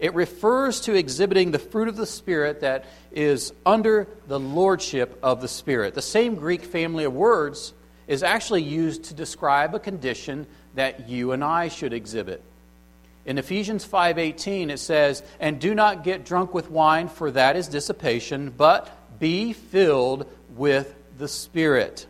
It 0.00 0.14
refers 0.14 0.80
to 0.82 0.94
exhibiting 0.94 1.50
the 1.50 1.58
fruit 1.58 1.86
of 1.86 1.96
the 1.96 2.06
Spirit 2.06 2.60
that 2.60 2.86
is 3.12 3.52
under 3.66 4.08
the 4.26 4.40
lordship 4.40 5.18
of 5.22 5.42
the 5.42 5.48
Spirit. 5.48 5.94
The 5.94 6.02
same 6.02 6.36
Greek 6.36 6.64
family 6.64 7.04
of 7.04 7.12
words 7.12 7.74
is 8.08 8.22
actually 8.22 8.62
used 8.62 9.04
to 9.04 9.14
describe 9.14 9.74
a 9.74 9.78
condition 9.78 10.46
that 10.74 11.08
you 11.08 11.32
and 11.32 11.44
I 11.44 11.68
should 11.68 11.92
exhibit. 11.92 12.42
In 13.26 13.36
Ephesians 13.36 13.84
5:18 13.84 14.70
it 14.70 14.78
says, 14.78 15.22
"And 15.38 15.60
do 15.60 15.74
not 15.74 16.02
get 16.02 16.24
drunk 16.24 16.54
with 16.54 16.70
wine, 16.70 17.08
for 17.08 17.30
that 17.32 17.54
is 17.54 17.68
dissipation, 17.68 18.54
but 18.56 18.88
be 19.18 19.52
filled 19.52 20.26
with 20.56 20.94
the 21.18 21.28
Spirit." 21.28 22.06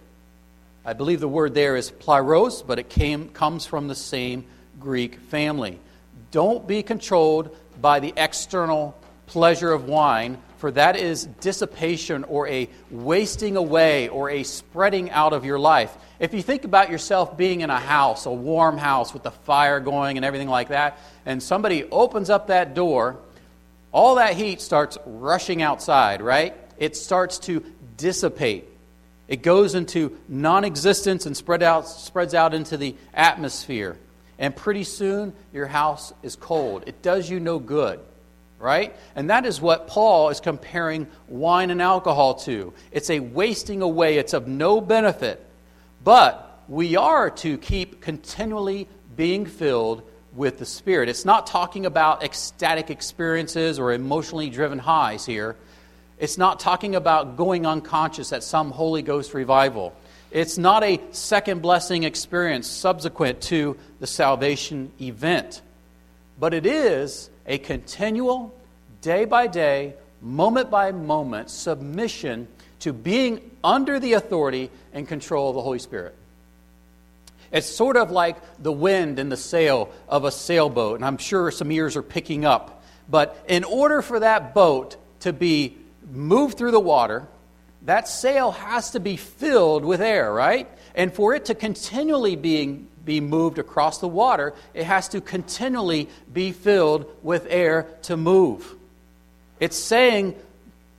I 0.84 0.92
believe 0.92 1.20
the 1.20 1.28
word 1.28 1.54
there 1.54 1.76
is 1.76 1.90
pleros, 1.90 2.62
but 2.64 2.78
it 2.78 2.88
came, 2.88 3.30
comes 3.30 3.66
from 3.66 3.88
the 3.88 3.94
same 3.96 4.44
Greek 4.78 5.16
family. 5.16 5.80
Don't 6.30 6.66
be 6.66 6.82
controlled 6.82 7.56
by 7.80 8.00
the 8.00 8.14
external 8.16 8.96
pleasure 9.26 9.72
of 9.72 9.86
wine, 9.86 10.38
for 10.58 10.70
that 10.72 10.96
is 10.96 11.24
dissipation 11.40 12.24
or 12.24 12.46
a 12.48 12.68
wasting 12.90 13.56
away 13.56 14.08
or 14.08 14.30
a 14.30 14.42
spreading 14.42 15.10
out 15.10 15.32
of 15.32 15.44
your 15.44 15.58
life. 15.58 15.96
If 16.18 16.34
you 16.34 16.42
think 16.42 16.64
about 16.64 16.90
yourself 16.90 17.36
being 17.36 17.62
in 17.62 17.70
a 17.70 17.80
house, 17.80 18.26
a 18.26 18.32
warm 18.32 18.76
house 18.76 19.14
with 19.14 19.22
the 19.22 19.30
fire 19.30 19.80
going 19.80 20.18
and 20.18 20.24
everything 20.24 20.48
like 20.48 20.68
that, 20.68 20.98
and 21.24 21.42
somebody 21.42 21.84
opens 21.84 22.28
up 22.28 22.48
that 22.48 22.74
door, 22.74 23.16
all 23.92 24.16
that 24.16 24.36
heat 24.36 24.60
starts 24.60 24.98
rushing 25.06 25.62
outside, 25.62 26.20
right? 26.20 26.54
It 26.78 26.96
starts 26.96 27.38
to 27.40 27.64
dissipate. 27.96 28.66
It 29.26 29.42
goes 29.42 29.74
into 29.74 30.18
non 30.28 30.64
existence 30.64 31.24
and 31.26 31.36
spread 31.36 31.62
out, 31.62 31.88
spreads 31.88 32.34
out 32.34 32.52
into 32.52 32.76
the 32.76 32.94
atmosphere 33.14 33.96
and 34.40 34.56
pretty 34.56 34.82
soon 34.82 35.32
your 35.52 35.66
house 35.66 36.12
is 36.22 36.34
cold. 36.34 36.82
It 36.86 37.02
does 37.02 37.30
you 37.30 37.38
no 37.38 37.60
good, 37.60 38.00
right? 38.58 38.96
And 39.14 39.30
that 39.30 39.46
is 39.46 39.60
what 39.60 39.86
Paul 39.86 40.30
is 40.30 40.40
comparing 40.40 41.06
wine 41.28 41.70
and 41.70 41.80
alcohol 41.80 42.34
to. 42.46 42.72
It's 42.90 43.10
a 43.10 43.20
wasting 43.20 43.82
away, 43.82 44.16
it's 44.16 44.32
of 44.32 44.48
no 44.48 44.80
benefit. 44.80 45.46
But 46.02 46.64
we 46.66 46.96
are 46.96 47.30
to 47.30 47.58
keep 47.58 48.00
continually 48.00 48.88
being 49.14 49.44
filled 49.44 50.02
with 50.32 50.58
the 50.58 50.66
Spirit. 50.66 51.08
It's 51.08 51.24
not 51.24 51.46
talking 51.46 51.84
about 51.84 52.22
ecstatic 52.22 52.90
experiences 52.90 53.78
or 53.78 53.92
emotionally 53.92 54.48
driven 54.48 54.78
highs 54.78 55.26
here. 55.26 55.56
It's 56.18 56.38
not 56.38 56.60
talking 56.60 56.94
about 56.94 57.36
going 57.36 57.66
unconscious 57.66 58.32
at 58.32 58.42
some 58.42 58.70
Holy 58.70 59.02
Ghost 59.02 59.34
revival. 59.34 59.94
It's 60.30 60.58
not 60.58 60.84
a 60.84 61.00
second 61.10 61.60
blessing 61.60 62.04
experience 62.04 62.68
subsequent 62.68 63.40
to 63.42 63.76
the 63.98 64.06
salvation 64.06 64.92
event. 65.00 65.60
But 66.38 66.54
it 66.54 66.66
is 66.66 67.28
a 67.46 67.58
continual, 67.58 68.54
day 69.02 69.24
by 69.24 69.48
day, 69.48 69.94
moment 70.22 70.70
by 70.70 70.92
moment 70.92 71.50
submission 71.50 72.46
to 72.80 72.92
being 72.92 73.50
under 73.64 73.98
the 73.98 74.12
authority 74.12 74.70
and 74.92 75.06
control 75.06 75.50
of 75.50 75.56
the 75.56 75.62
Holy 75.62 75.78
Spirit. 75.78 76.14
It's 77.52 77.66
sort 77.66 77.96
of 77.96 78.12
like 78.12 78.36
the 78.62 78.72
wind 78.72 79.18
and 79.18 79.32
the 79.32 79.36
sail 79.36 79.90
of 80.08 80.24
a 80.24 80.30
sailboat, 80.30 80.96
and 80.96 81.04
I'm 81.04 81.18
sure 81.18 81.50
some 81.50 81.72
ears 81.72 81.96
are 81.96 82.02
picking 82.02 82.44
up. 82.44 82.84
But 83.08 83.44
in 83.48 83.64
order 83.64 84.02
for 84.02 84.20
that 84.20 84.54
boat 84.54 84.96
to 85.20 85.32
be 85.32 85.76
moved 86.08 86.56
through 86.56 86.70
the 86.70 86.80
water, 86.80 87.26
that 87.82 88.08
sail 88.08 88.50
has 88.52 88.90
to 88.90 89.00
be 89.00 89.16
filled 89.16 89.84
with 89.84 90.00
air, 90.00 90.32
right? 90.32 90.68
And 90.94 91.12
for 91.12 91.34
it 91.34 91.46
to 91.46 91.54
continually 91.54 92.36
being, 92.36 92.88
be 93.04 93.20
moved 93.20 93.58
across 93.58 93.98
the 93.98 94.08
water, 94.08 94.54
it 94.74 94.84
has 94.84 95.08
to 95.08 95.20
continually 95.20 96.08
be 96.32 96.52
filled 96.52 97.10
with 97.22 97.46
air 97.48 97.86
to 98.02 98.16
move. 98.16 98.74
It's 99.58 99.78
saying, 99.78 100.34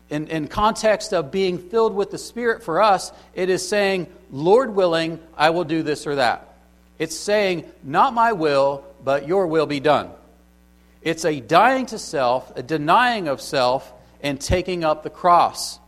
in, 0.09 0.27
in 0.27 0.47
context 0.47 1.13
of 1.13 1.31
being 1.31 1.57
filled 1.57 1.95
with 1.95 2.11
the 2.11 2.17
Spirit 2.17 2.63
for 2.63 2.81
us, 2.81 3.11
it 3.33 3.49
is 3.49 3.67
saying, 3.67 4.07
Lord 4.31 4.75
willing, 4.75 5.19
I 5.37 5.51
will 5.51 5.63
do 5.63 5.83
this 5.83 6.05
or 6.07 6.15
that. 6.15 6.55
It's 6.99 7.15
saying, 7.15 7.65
not 7.83 8.13
my 8.13 8.33
will, 8.33 8.83
but 9.03 9.27
your 9.27 9.47
will 9.47 9.65
be 9.65 9.79
done. 9.79 10.11
It's 11.01 11.25
a 11.25 11.39
dying 11.39 11.87
to 11.87 11.97
self, 11.97 12.55
a 12.55 12.61
denying 12.61 13.27
of 13.27 13.41
self, 13.41 13.91
and 14.21 14.39
taking 14.39 14.83
up 14.83 15.01
the 15.01 15.09
cross. 15.09 15.79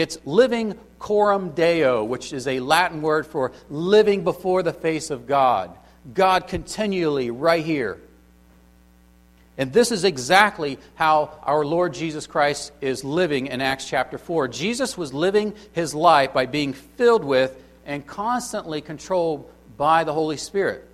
It's 0.00 0.16
living 0.24 0.78
coram 0.98 1.50
deo, 1.50 2.02
which 2.02 2.32
is 2.32 2.48
a 2.48 2.60
Latin 2.60 3.02
word 3.02 3.26
for 3.26 3.52
living 3.68 4.24
before 4.24 4.62
the 4.62 4.72
face 4.72 5.10
of 5.10 5.26
God. 5.26 5.76
God 6.14 6.48
continually 6.48 7.30
right 7.30 7.62
here. 7.62 8.00
And 9.58 9.74
this 9.74 9.92
is 9.92 10.04
exactly 10.04 10.78
how 10.94 11.38
our 11.42 11.66
Lord 11.66 11.92
Jesus 11.92 12.26
Christ 12.26 12.72
is 12.80 13.04
living 13.04 13.48
in 13.48 13.60
Acts 13.60 13.86
chapter 13.86 14.16
4. 14.16 14.48
Jesus 14.48 14.96
was 14.96 15.12
living 15.12 15.52
his 15.72 15.94
life 15.94 16.32
by 16.32 16.46
being 16.46 16.72
filled 16.72 17.22
with 17.22 17.62
and 17.84 18.06
constantly 18.06 18.80
controlled 18.80 19.50
by 19.76 20.04
the 20.04 20.14
Holy 20.14 20.38
Spirit. 20.38 20.88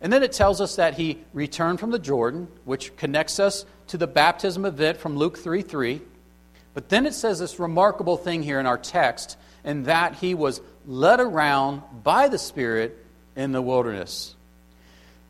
And 0.00 0.10
then 0.10 0.22
it 0.22 0.32
tells 0.32 0.62
us 0.62 0.76
that 0.76 0.94
he 0.94 1.18
returned 1.34 1.80
from 1.80 1.90
the 1.90 1.98
Jordan, 1.98 2.48
which 2.64 2.96
connects 2.96 3.38
us 3.38 3.66
to 3.88 3.98
the 3.98 4.06
baptism 4.06 4.64
event 4.64 4.96
from 4.96 5.18
Luke 5.18 5.36
3 5.36 5.60
3. 5.60 6.00
But 6.74 6.88
then 6.88 7.06
it 7.06 7.14
says 7.14 7.38
this 7.38 7.58
remarkable 7.58 8.16
thing 8.16 8.42
here 8.42 8.58
in 8.58 8.66
our 8.66 8.78
text, 8.78 9.36
and 9.64 9.86
that 9.86 10.16
he 10.16 10.34
was 10.34 10.60
led 10.86 11.20
around 11.20 11.82
by 12.02 12.28
the 12.28 12.38
Spirit 12.38 12.96
in 13.36 13.52
the 13.52 13.62
wilderness. 13.62 14.34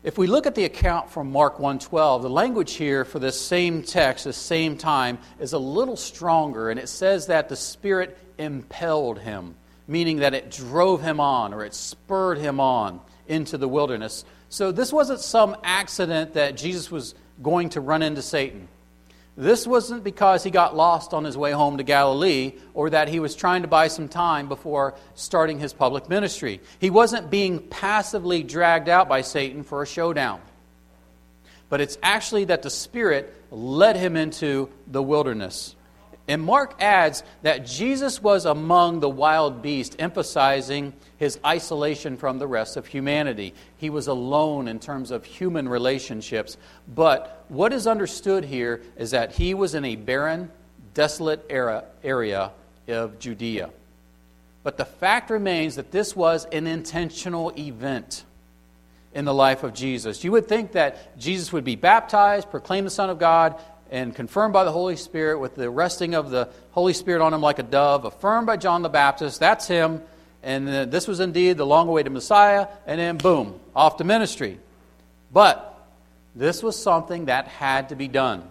If 0.03 0.17
we 0.17 0.27
look 0.27 0.45
at 0.45 0.55
the 0.55 0.65
account 0.65 1.11
from 1.11 1.31
Mark 1.31 1.59
1:12, 1.59 2.23
the 2.23 2.29
language 2.29 2.73
here 2.73 3.05
for 3.05 3.19
this 3.19 3.39
same 3.39 3.83
text, 3.83 4.25
this 4.25 4.35
same 4.35 4.77
time, 4.77 5.17
is 5.39 5.53
a 5.53 5.59
little 5.59 5.95
stronger, 5.95 6.69
and 6.69 6.79
it 6.79 6.89
says 6.89 7.27
that 7.27 7.47
the 7.47 7.55
Spirit 7.55 8.17
impelled 8.37 9.19
him, 9.19 9.55
meaning 9.87 10.17
that 10.17 10.33
it 10.33 10.51
drove 10.51 11.01
him 11.01 11.19
on 11.19 11.53
or 11.53 11.63
it 11.63 11.73
spurred 11.73 12.37
him 12.37 12.59
on 12.59 12.99
into 13.27 13.57
the 13.57 13.67
wilderness. 13.67 14.25
So 14.49 14.71
this 14.71 14.91
wasn't 14.91 15.21
some 15.21 15.55
accident 15.63 16.33
that 16.33 16.57
Jesus 16.57 16.91
was 16.91 17.15
going 17.41 17.69
to 17.69 17.81
run 17.81 18.01
into 18.01 18.21
Satan. 18.21 18.67
This 19.35 19.65
wasn't 19.65 20.03
because 20.03 20.43
he 20.43 20.51
got 20.51 20.75
lost 20.75 21.13
on 21.13 21.23
his 21.23 21.35
way 21.35 21.51
home 21.51 21.77
to 21.77 21.83
Galilee 21.83 22.53
or 22.75 22.91
that 22.91 23.07
he 23.07 23.19
was 23.19 23.35
trying 23.35 23.63
to 23.63 23.67
buy 23.67 23.87
some 23.87 24.07
time 24.07 24.47
before 24.47 24.93
starting 25.15 25.59
his 25.59 25.73
public 25.73 26.07
ministry. 26.07 26.61
He 26.79 26.91
wasn't 26.91 27.31
being 27.31 27.59
passively 27.59 28.43
dragged 28.43 28.89
out 28.89 29.09
by 29.09 29.21
Satan 29.21 29.63
for 29.63 29.81
a 29.81 29.87
showdown. 29.87 30.39
But 31.67 31.81
it's 31.81 31.97
actually 32.03 32.45
that 32.45 32.61
the 32.61 32.69
Spirit 32.69 33.33
led 33.49 33.95
him 33.95 34.15
into 34.15 34.69
the 34.85 35.01
wilderness. 35.01 35.75
And 36.27 36.41
Mark 36.41 36.81
adds 36.81 37.21
that 37.41 37.65
Jesus 37.65 38.21
was 38.21 38.45
among 38.45 39.01
the 39.01 39.09
wild 39.09 39.61
beasts, 39.61 39.95
emphasizing 39.99 40.93
his 41.17 41.37
isolation 41.45 42.15
from 42.15 42.39
the 42.39 42.47
rest 42.47 42.77
of 42.77 42.87
humanity. 42.87 43.53
He 43.77 43.89
was 43.89 44.07
alone 44.07 44.69
in 44.69 44.79
terms 44.79 45.11
of 45.11 45.25
human 45.25 45.67
relationships. 45.67 46.55
But 46.87 47.43
what 47.49 47.73
is 47.73 47.87
understood 47.87 48.45
here 48.45 48.81
is 48.95 49.11
that 49.11 49.33
he 49.33 49.53
was 49.53 49.75
in 49.75 49.83
a 49.83 49.97
barren, 49.97 50.49
desolate 50.93 51.45
era, 51.49 51.83
area 52.03 52.51
of 52.87 53.19
Judea. 53.19 53.69
But 54.63 54.77
the 54.77 54.85
fact 54.85 55.29
remains 55.29 55.75
that 55.75 55.91
this 55.91 56.15
was 56.15 56.45
an 56.45 56.67
intentional 56.67 57.51
event 57.57 58.23
in 59.13 59.25
the 59.25 59.33
life 59.33 59.63
of 59.63 59.73
Jesus. 59.73 60.23
You 60.23 60.31
would 60.31 60.47
think 60.47 60.71
that 60.71 61.19
Jesus 61.19 61.51
would 61.51 61.65
be 61.65 61.75
baptized, 61.75 62.49
proclaim 62.49 62.85
the 62.85 62.89
Son 62.89 63.09
of 63.09 63.19
God, 63.19 63.61
and 63.91 64.15
confirmed 64.15 64.53
by 64.53 64.63
the 64.63 64.71
Holy 64.71 64.95
Spirit 64.95 65.39
with 65.39 65.55
the 65.55 65.69
resting 65.69 66.15
of 66.15 66.31
the 66.31 66.49
Holy 66.71 66.93
Spirit 66.93 67.21
on 67.21 67.33
him 67.33 67.41
like 67.41 67.59
a 67.59 67.63
dove, 67.63 68.05
affirmed 68.05 68.47
by 68.47 68.57
John 68.57 68.81
the 68.81 68.89
Baptist. 68.89 69.39
That's 69.39 69.67
him. 69.67 70.01
And 70.41 70.91
this 70.91 71.07
was 71.07 71.19
indeed 71.19 71.57
the 71.57 71.65
long 71.65 71.87
awaited 71.87 72.11
Messiah. 72.11 72.67
And 72.85 72.99
then, 72.99 73.17
boom, 73.17 73.59
off 73.75 73.97
to 73.97 74.03
ministry. 74.03 74.59
But 75.31 75.69
this 76.35 76.63
was 76.63 76.81
something 76.81 77.25
that 77.25 77.47
had 77.47 77.89
to 77.89 77.95
be 77.95 78.07
done. 78.07 78.43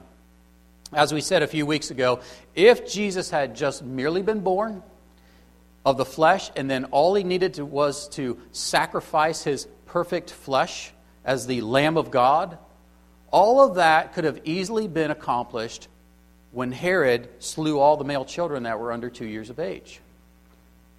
As 0.92 1.12
we 1.12 1.20
said 1.20 1.42
a 1.42 1.46
few 1.46 1.66
weeks 1.66 1.90
ago, 1.90 2.20
if 2.54 2.90
Jesus 2.90 3.30
had 3.30 3.56
just 3.56 3.82
merely 3.82 4.22
been 4.22 4.40
born 4.40 4.82
of 5.84 5.96
the 5.96 6.04
flesh, 6.04 6.50
and 6.54 6.70
then 6.70 6.84
all 6.86 7.14
he 7.14 7.24
needed 7.24 7.54
to, 7.54 7.64
was 7.64 8.08
to 8.10 8.38
sacrifice 8.52 9.42
his 9.42 9.66
perfect 9.86 10.30
flesh 10.30 10.92
as 11.24 11.46
the 11.46 11.60
Lamb 11.60 11.96
of 11.96 12.10
God, 12.10 12.58
all 13.32 13.64
of 13.66 13.76
that 13.76 14.12
could 14.12 14.24
have 14.24 14.40
easily 14.44 14.86
been 14.86 15.10
accomplished 15.10 15.88
when 16.52 16.70
Herod 16.70 17.28
slew 17.38 17.78
all 17.78 17.96
the 17.96 18.04
male 18.04 18.24
children 18.24 18.64
that 18.64 18.78
were 18.78 18.92
under 18.92 19.10
two 19.10 19.26
years 19.26 19.50
of 19.50 19.58
age. 19.58 20.00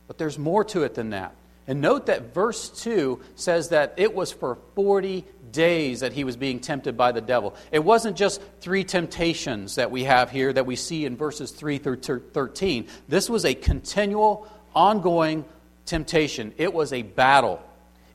But 0.08 0.18
there's 0.18 0.38
more 0.38 0.64
to 0.66 0.84
it 0.84 0.96
than 0.96 1.12
that. 1.12 1.36
And 1.68 1.80
note 1.80 2.08
that 2.08 2.34
verse 2.34 2.70
2 2.70 3.22
says 3.36 3.70
that 3.70 3.94
it 3.96 4.14
was 4.14 4.34
for 4.34 4.58
40 4.76 5.24
days 5.52 6.02
that 6.02 6.12
he 6.12 6.24
was 6.24 6.36
being 6.36 6.60
tempted 6.60 6.98
by 6.98 7.14
the 7.14 7.22
devil. 7.22 7.56
It 7.72 7.84
wasn't 7.84 8.18
just 8.18 8.42
three 8.60 8.84
temptations 8.84 9.76
that 9.76 9.92
we 9.92 10.04
have 10.04 10.30
here 10.30 10.52
that 10.52 10.66
we 10.66 10.76
see 10.76 11.06
in 11.06 11.16
verses 11.16 11.52
3 11.52 11.78
through 11.78 11.98
13. 11.98 12.88
This 13.08 13.30
was 13.30 13.46
a 13.46 13.54
continual, 13.54 14.48
ongoing 14.76 15.46
temptation, 15.86 16.54
it 16.58 16.74
was 16.74 16.92
a 16.92 17.04
battle. 17.04 17.62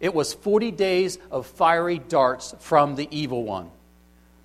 It 0.01 0.15
was 0.15 0.35
40 0.35 0.71
days 0.73 1.19
of 1.31 1.47
fiery 1.47 1.99
darts 1.99 2.55
from 2.61 2.97
the 2.97 3.09
evil 3.11 3.45
one. 3.45 3.71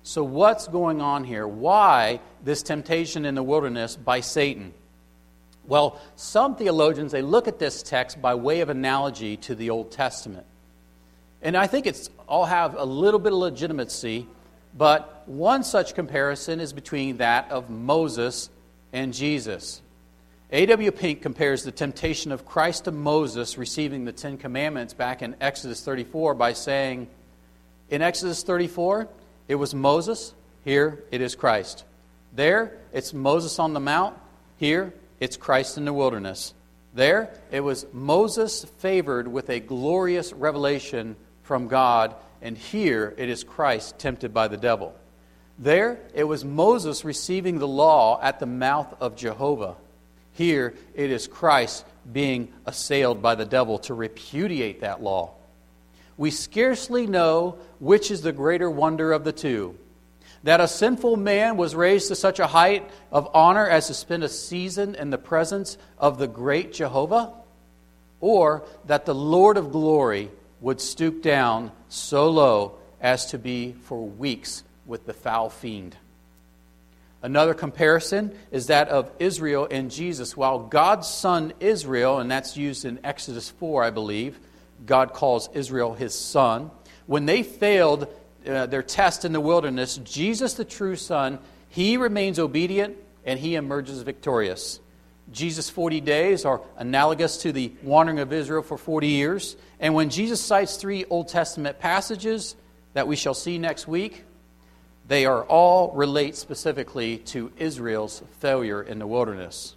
So, 0.06 0.22
what's 0.22 0.68
going 0.68 1.00
on 1.00 1.24
here? 1.24 1.48
Why 1.48 2.20
this 2.44 2.62
temptation 2.62 3.24
in 3.24 3.34
the 3.34 3.42
wilderness 3.42 3.96
by 3.96 4.20
Satan? 4.20 4.74
Well, 5.66 5.98
some 6.14 6.56
theologians 6.56 7.10
they 7.10 7.22
look 7.22 7.48
at 7.48 7.58
this 7.58 7.82
text 7.82 8.20
by 8.20 8.34
way 8.34 8.60
of 8.60 8.68
analogy 8.68 9.38
to 9.38 9.54
the 9.54 9.70
Old 9.70 9.90
Testament. 9.90 10.44
And 11.40 11.56
I 11.56 11.66
think 11.66 11.86
it's 11.86 12.10
all 12.28 12.44
have 12.44 12.76
a 12.76 12.84
little 12.84 13.18
bit 13.18 13.32
of 13.32 13.38
legitimacy, 13.38 14.26
but 14.76 15.22
one 15.24 15.64
such 15.64 15.94
comparison 15.94 16.60
is 16.60 16.74
between 16.74 17.16
that 17.16 17.50
of 17.50 17.70
Moses 17.70 18.50
and 18.92 19.14
Jesus. 19.14 19.80
A.W. 20.50 20.90
Pink 20.92 21.22
compares 21.22 21.62
the 21.62 21.72
temptation 21.72 22.30
of 22.30 22.44
Christ 22.44 22.84
to 22.84 22.92
Moses 22.92 23.56
receiving 23.56 24.04
the 24.04 24.12
Ten 24.12 24.36
Commandments 24.36 24.92
back 24.92 25.22
in 25.22 25.34
Exodus 25.40 25.82
34 25.82 26.34
by 26.34 26.52
saying, 26.52 27.08
In 27.88 28.02
Exodus 28.02 28.42
34, 28.42 29.08
it 29.48 29.56
was 29.56 29.74
Moses. 29.74 30.34
Here, 30.64 31.04
it 31.10 31.20
is 31.20 31.34
Christ. 31.34 31.84
There, 32.32 32.78
it's 32.92 33.12
Moses 33.12 33.58
on 33.58 33.74
the 33.74 33.80
mount. 33.80 34.16
Here, 34.56 34.94
it's 35.20 35.36
Christ 35.36 35.76
in 35.76 35.84
the 35.84 35.92
wilderness. 35.92 36.54
There, 36.94 37.30
it 37.50 37.60
was 37.60 37.86
Moses 37.92 38.64
favored 38.78 39.28
with 39.28 39.50
a 39.50 39.60
glorious 39.60 40.32
revelation 40.32 41.16
from 41.42 41.68
God. 41.68 42.14
And 42.40 42.56
here, 42.56 43.14
it 43.16 43.28
is 43.28 43.44
Christ 43.44 43.98
tempted 43.98 44.32
by 44.32 44.48
the 44.48 44.56
devil. 44.56 44.94
There, 45.58 46.00
it 46.14 46.24
was 46.24 46.44
Moses 46.44 47.04
receiving 47.04 47.58
the 47.58 47.68
law 47.68 48.20
at 48.20 48.40
the 48.40 48.46
mouth 48.46 48.94
of 49.00 49.16
Jehovah. 49.16 49.76
Here, 50.32 50.74
it 50.94 51.10
is 51.10 51.28
Christ 51.28 51.84
being 52.10 52.52
assailed 52.66 53.22
by 53.22 53.34
the 53.34 53.44
devil 53.44 53.78
to 53.80 53.94
repudiate 53.94 54.80
that 54.80 55.02
law 55.02 55.34
we 56.16 56.30
scarcely 56.30 57.06
know 57.06 57.58
which 57.80 58.10
is 58.10 58.22
the 58.22 58.32
greater 58.32 58.70
wonder 58.70 59.12
of 59.12 59.24
the 59.24 59.32
two. 59.32 59.76
That 60.44 60.60
a 60.60 60.68
sinful 60.68 61.16
man 61.16 61.56
was 61.56 61.74
raised 61.74 62.08
to 62.08 62.16
such 62.16 62.38
a 62.38 62.46
height 62.46 62.88
of 63.10 63.28
honor 63.34 63.66
as 63.66 63.86
to 63.86 63.94
spend 63.94 64.24
a 64.24 64.28
season 64.28 64.94
in 64.94 65.10
the 65.10 65.18
presence 65.18 65.78
of 65.98 66.18
the 66.18 66.28
great 66.28 66.72
Jehovah, 66.72 67.32
or 68.20 68.62
that 68.86 69.06
the 69.06 69.14
Lord 69.14 69.56
of 69.56 69.72
glory 69.72 70.30
would 70.60 70.80
stoop 70.80 71.22
down 71.22 71.72
so 71.88 72.30
low 72.30 72.78
as 73.00 73.26
to 73.26 73.38
be 73.38 73.72
for 73.84 74.04
weeks 74.04 74.62
with 74.86 75.06
the 75.06 75.14
foul 75.14 75.50
fiend. 75.50 75.96
Another 77.22 77.54
comparison 77.54 78.36
is 78.50 78.66
that 78.66 78.88
of 78.88 79.10
Israel 79.18 79.66
and 79.70 79.90
Jesus. 79.90 80.36
While 80.36 80.58
God's 80.58 81.08
son 81.08 81.54
Israel, 81.58 82.18
and 82.18 82.30
that's 82.30 82.54
used 82.54 82.84
in 82.84 83.00
Exodus 83.02 83.48
4, 83.48 83.82
I 83.82 83.90
believe, 83.90 84.38
God 84.86 85.12
calls 85.12 85.48
Israel 85.54 85.94
his 85.94 86.14
son. 86.14 86.70
When 87.06 87.26
they 87.26 87.42
failed 87.42 88.08
uh, 88.46 88.66
their 88.66 88.82
test 88.82 89.24
in 89.24 89.32
the 89.32 89.40
wilderness, 89.40 89.96
Jesus, 89.98 90.54
the 90.54 90.64
true 90.64 90.96
son, 90.96 91.38
he 91.68 91.96
remains 91.96 92.38
obedient 92.38 92.96
and 93.24 93.38
he 93.38 93.54
emerges 93.54 94.02
victorious. 94.02 94.80
Jesus' 95.32 95.70
40 95.70 96.00
days 96.00 96.44
are 96.44 96.60
analogous 96.76 97.38
to 97.38 97.52
the 97.52 97.72
wandering 97.82 98.18
of 98.18 98.32
Israel 98.32 98.62
for 98.62 98.76
40 98.76 99.08
years. 99.08 99.56
And 99.80 99.94
when 99.94 100.10
Jesus 100.10 100.40
cites 100.40 100.76
three 100.76 101.04
Old 101.06 101.28
Testament 101.28 101.78
passages 101.78 102.56
that 102.92 103.08
we 103.08 103.16
shall 103.16 103.34
see 103.34 103.58
next 103.58 103.88
week, 103.88 104.24
they 105.06 105.26
are 105.26 105.44
all 105.44 105.92
relate 105.92 106.36
specifically 106.36 107.18
to 107.18 107.52
Israel's 107.56 108.22
failure 108.40 108.82
in 108.82 108.98
the 108.98 109.06
wilderness. 109.06 109.76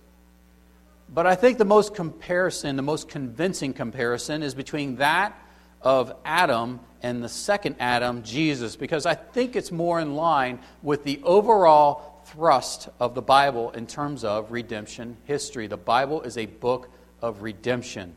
But 1.10 1.26
I 1.26 1.36
think 1.36 1.58
the 1.58 1.66
most 1.66 1.96
comparison, 1.96 2.76
the 2.76 2.82
most 2.82 3.10
convincing 3.10 3.74
comparison, 3.74 4.44
is 4.44 4.54
between 4.54 4.98
that 4.98 5.38
of 5.82 6.14
Adam 6.26 6.80
and 7.02 7.24
the 7.24 7.30
second 7.30 7.76
Adam, 7.80 8.24
Jesus, 8.24 8.76
because 8.76 9.06
I 9.06 9.16
think 9.16 9.56
it's 9.56 9.72
more 9.72 10.00
in 10.00 10.16
line 10.16 10.60
with 10.82 11.04
the 11.04 11.22
overall 11.24 12.22
thrust 12.26 12.90
of 13.00 13.16
the 13.16 13.22
Bible 13.22 13.72
in 13.72 13.88
terms 13.88 14.24
of 14.24 14.52
redemption 14.52 15.18
history. 15.26 15.68
The 15.68 15.78
Bible 15.78 16.24
is 16.24 16.38
a 16.38 16.46
book 16.46 16.90
of 17.22 17.42
redemption. 17.42 18.16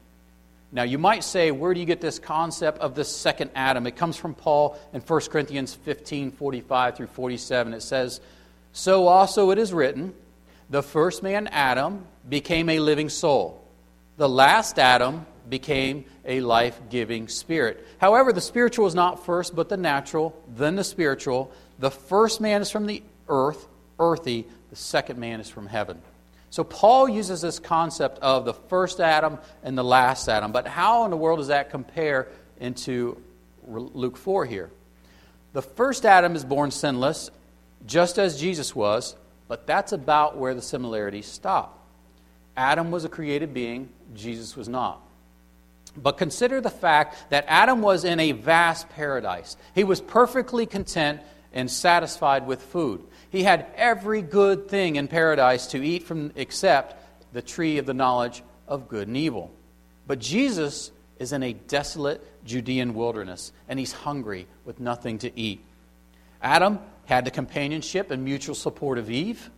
Now, 0.73 0.85
you 0.85 0.99
might 0.99 1.25
say, 1.25 1.51
where 1.51 1.75
do 1.75 1.81
you 1.81 1.87
get 1.87 2.01
this 2.01 2.19
concept 2.19 2.79
of 2.79 2.95
the 2.95 3.05
second 3.05 3.51
Adam? 3.55 3.87
It 3.87 3.97
comes 3.97 4.17
from 4.17 4.35
Paul 4.35 4.79
in 4.93 5.01
1 5.01 5.21
Corinthians 5.23 5.75
15 5.75 6.31
45 6.33 6.97
through 6.97 7.07
47. 7.09 7.75
It 7.75 7.83
says, 7.83 8.21
So 8.73 9.09
also 9.09 9.51
it 9.51 9.59
is 9.59 9.73
written, 9.73 10.15
the 10.71 10.83
first 10.83 11.25
man, 11.25 11.49
Adam, 11.49 12.07
became 12.29 12.69
a 12.69 12.79
living 12.79 13.09
soul. 13.09 13.65
The 14.17 14.29
last 14.29 14.79
Adam 14.79 15.27
became 15.49 16.05
a 16.25 16.41
life 16.41 16.81
giving 16.91 17.29
spirit. 17.29 17.87
However, 17.99 18.33
the 18.33 18.41
spiritual 18.41 18.87
is 18.87 18.95
not 18.95 19.25
first, 19.25 19.55
but 19.57 19.69
the 19.69 19.77
natural, 19.77 20.41
then 20.49 20.77
the 20.77 20.85
spiritual. 20.85 21.53
The 21.79 21.91
first 21.91 22.41
man 22.41 22.63
is 22.63 22.71
from 22.71 22.87
the 22.87 23.03
earth, 23.29 23.67
earthy. 23.99 24.47
The 24.71 24.77
second 24.77 25.19
man 25.19 25.41
is 25.41 25.49
from 25.49 25.67
heaven. 25.67 26.01
So 26.51 26.65
Paul 26.65 27.09
uses 27.09 27.41
this 27.41 27.59
concept 27.59 28.19
of 28.21 28.45
the 28.45 28.55
first 28.55 29.01
Adam 29.01 29.39
and 29.63 29.79
the 29.79 29.85
last 29.85 30.29
Adam. 30.29 30.53
But 30.53 30.67
how 30.67 31.05
in 31.05 31.11
the 31.11 31.17
world 31.17 31.39
does 31.39 31.49
that 31.49 31.71
compare 31.71 32.29
into 32.61 33.21
Luke 33.67 34.17
4 34.17 34.47
here? 34.47 34.71
The 35.53 35.63
first 35.63 36.05
Adam 36.05 36.37
is 36.37 36.45
born 36.45 36.71
sinless, 36.71 37.31
just 37.87 38.19
as 38.19 38.41
Jesus 38.41 38.75
was, 38.75 39.17
but 39.49 39.67
that's 39.67 39.93
about 39.93 40.37
where 40.37 40.55
the 40.55 40.63
similarities 40.63 41.27
stop. 41.27 41.80
Adam 42.61 42.91
was 42.91 43.07
a 43.07 43.09
created 43.09 43.55
being, 43.55 43.89
Jesus 44.15 44.55
was 44.55 44.69
not. 44.69 45.01
But 45.97 46.19
consider 46.19 46.61
the 46.61 46.69
fact 46.69 47.31
that 47.31 47.47
Adam 47.49 47.81
was 47.81 48.05
in 48.05 48.21
a 48.21 48.33
vast 48.33 48.91
paradise. 48.91 49.57
He 49.75 49.83
was 49.83 50.03
perfectly 50.03 50.67
content 50.67 51.23
and 51.55 51.71
satisfied 51.71 52.47
with 52.47 52.61
food. 52.61 53.03
He 53.31 53.45
had 53.45 53.67
every 53.77 54.21
good 54.21 54.69
thing 54.69 54.97
in 54.97 55.09
paradise 55.09 55.69
to 55.69 55.83
eat 55.83 56.03
from 56.03 56.33
except 56.37 57.03
the 57.33 57.41
tree 57.41 57.79
of 57.79 57.87
the 57.87 57.95
knowledge 57.95 58.43
of 58.69 58.89
good 58.89 59.09
and 59.09 59.17
evil. 59.17 59.51
But 60.07 60.19
Jesus 60.19 60.93
is 61.19 61.33
in 61.33 61.43
a 61.43 61.55
desolate 61.55 62.23
Judean 62.45 62.93
wilderness, 62.93 63.53
and 63.71 63.79
he's 63.79 63.93
hungry 63.93 64.47
with 64.67 64.81
nothing 64.81 65.17
to 65.21 65.39
eat. 65.39 65.65
Adam 66.43 66.79
had 67.07 67.25
the 67.25 67.31
companionship 67.31 68.11
and 68.11 68.23
mutual 68.23 68.55
support 68.55 68.99
of 68.99 69.11
Eve. 69.11 69.49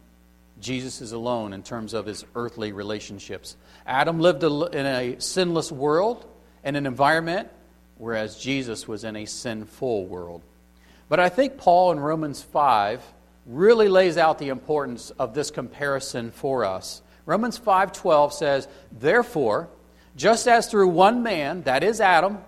Jesus 0.63 1.01
is 1.01 1.13
alone 1.13 1.53
in 1.53 1.63
terms 1.63 1.93
of 1.93 2.07
his 2.07 2.25
earthly 2.35 2.73
relationships. 2.73 3.57
Adam 3.87 4.21
lived 4.21 4.45
in 4.45 4.87
a 4.87 5.21
sinless 5.21 5.71
world 5.71 6.25
and 6.65 6.77
an 6.77 6.87
environment, 6.87 7.49
whereas 7.99 8.39
Jesus 8.39 8.89
was 8.89 9.05
in 9.05 9.17
a 9.17 9.27
sinful 9.27 10.07
world. 10.07 10.43
But 11.09 11.21
I 11.21 11.29
think 11.29 11.59
Paul 11.59 11.93
in 11.93 12.01
Romans 12.01 12.41
5 12.41 13.03
really 13.45 13.89
lays 13.89 14.17
out 14.17 14.39
the 14.39 14.49
importance 14.49 15.11
of 15.11 15.35
this 15.35 15.51
comparison 15.51 16.31
for 16.31 16.65
us. 16.65 17.03
Romans 17.27 17.59
5:12 17.59 18.33
says, 18.33 18.69
"Therefore, 18.91 19.69
just 20.17 20.47
as 20.47 20.69
through 20.69 20.89
one 20.89 21.23
man, 21.23 21.63
that 21.63 21.83
is 21.83 22.01
Adam, 22.01 22.39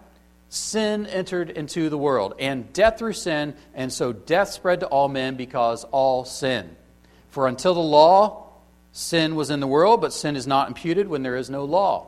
sin 0.49 1.07
entered 1.07 1.51
into 1.51 1.89
the 1.91 1.99
world, 1.99 2.35
and 2.39 2.73
death 2.73 2.99
through 2.99 3.15
sin, 3.15 3.55
and 3.75 3.93
so 3.93 4.13
death 4.13 4.51
spread 4.51 4.81
to 4.81 4.87
all 4.87 5.09
men 5.09 5.35
because 5.35 5.85
all 5.85 6.25
sin. 6.25 6.77
For 7.35 7.49
until 7.49 7.75
the 7.75 7.81
law, 7.81 8.45
sin 8.93 9.35
was 9.35 9.51
in 9.51 9.61
the 9.61 9.67
world, 9.67 10.01
but 10.01 10.13
sin 10.13 10.37
is 10.37 10.47
not 10.47 10.69
imputed 10.69 11.09
when 11.09 11.23
there 11.23 11.37
is 11.37 11.51
no 11.51 11.65
law." 11.65 12.07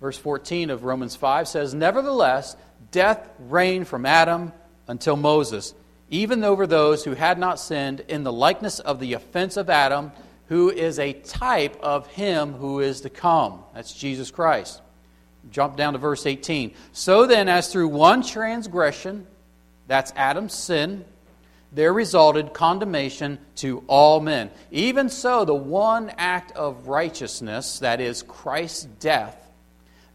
Verse 0.00 0.16
14 0.16 0.70
of 0.70 0.84
Romans 0.84 1.16
5 1.16 1.48
says, 1.48 1.74
"Nevertheless, 1.74 2.56
death 2.92 3.28
reigned 3.38 3.88
from 3.88 4.06
Adam 4.06 4.52
until 4.86 5.16
Moses." 5.16 5.74
even 6.10 6.44
over 6.44 6.66
those 6.66 7.04
who 7.04 7.14
had 7.14 7.38
not 7.38 7.58
sinned, 7.58 8.00
in 8.08 8.22
the 8.22 8.32
likeness 8.32 8.78
of 8.78 9.00
the 9.00 9.12
offense 9.12 9.56
of 9.56 9.68
Adam, 9.68 10.12
who 10.48 10.70
is 10.70 10.98
a 10.98 11.12
type 11.12 11.76
of 11.82 12.06
him 12.08 12.54
who 12.54 12.80
is 12.80 13.00
to 13.00 13.10
come. 13.10 13.64
That's 13.74 13.92
Jesus 13.92 14.30
Christ. 14.30 14.80
Jump 15.50 15.76
down 15.76 15.94
to 15.94 15.98
verse 15.98 16.26
18. 16.26 16.74
So 16.92 17.26
then, 17.26 17.48
as 17.48 17.72
through 17.72 17.88
one 17.88 18.22
transgression, 18.22 19.26
that's 19.88 20.12
Adam's 20.16 20.54
sin, 20.54 21.04
there 21.76 21.92
resulted 21.92 22.54
condemnation 22.54 23.38
to 23.56 23.84
all 23.86 24.18
men. 24.18 24.50
Even 24.70 25.10
so, 25.10 25.44
the 25.44 25.54
one 25.54 26.10
act 26.16 26.50
of 26.56 26.88
righteousness, 26.88 27.80
that 27.80 28.00
is 28.00 28.22
Christ's 28.22 28.84
death, 28.98 29.36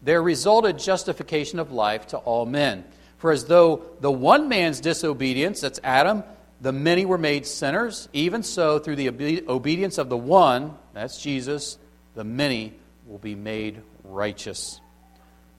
there 0.02 0.20
resulted 0.20 0.76
justification 0.76 1.60
of 1.60 1.70
life 1.70 2.08
to 2.08 2.18
all 2.18 2.46
men. 2.46 2.82
For 3.18 3.30
as 3.30 3.44
though 3.44 3.82
the 4.00 4.10
one 4.10 4.48
man's 4.48 4.80
disobedience, 4.80 5.60
that's 5.60 5.78
Adam, 5.84 6.24
the 6.60 6.72
many 6.72 7.04
were 7.04 7.16
made 7.16 7.46
sinners, 7.46 8.08
even 8.12 8.42
so, 8.42 8.80
through 8.80 8.96
the 8.96 9.08
obedience 9.48 9.98
of 9.98 10.08
the 10.08 10.16
one, 10.16 10.76
that's 10.92 11.22
Jesus, 11.22 11.78
the 12.16 12.24
many 12.24 12.72
will 13.06 13.18
be 13.18 13.36
made 13.36 13.80
righteous. 14.02 14.80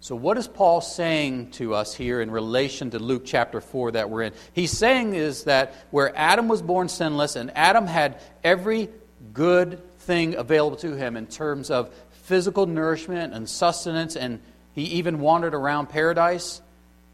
So, 0.04 0.18
what 0.18 0.38
is 0.38 0.50
Paul 0.50 0.82
saying 0.82 1.52
to 1.52 1.76
us 1.76 1.96
here 1.96 2.20
in 2.20 2.30
relation 2.30 2.90
to 2.90 3.00
Luke 3.00 3.22
chapter 3.24 3.62
4 3.62 3.92
that 3.92 4.10
we're 4.10 4.24
in? 4.24 4.34
He's 4.52 4.78
saying 4.78 5.16
is 5.16 5.46
that 5.46 5.74
where 5.92 6.12
Adam 6.14 6.50
was 6.50 6.62
born 6.62 6.90
sinless 6.90 7.38
and 7.38 7.56
Adam 7.56 7.88
had 7.88 8.20
every 8.44 8.90
good 9.34 9.82
thing 10.00 10.36
available 10.36 10.76
to 10.80 10.92
him 10.96 11.16
in 11.16 11.28
terms 11.28 11.72
of 11.72 11.90
physical 12.24 12.66
nourishment 12.66 13.34
and 13.34 13.48
sustenance, 13.48 14.18
and 14.18 14.42
he 14.74 14.84
even 14.84 15.22
wandered 15.22 15.54
around 15.54 15.88
paradise, 15.88 16.62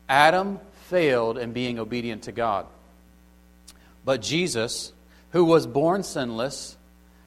Adam 0.09 0.59
failed 0.87 1.37
in 1.37 1.53
being 1.53 1.77
obedient 1.77 2.23
to 2.23 2.31
God. 2.31 2.65
But 4.03 4.23
Jesus, 4.23 4.93
who 5.29 5.45
was 5.45 5.67
born 5.67 6.01
sinless, 6.01 6.75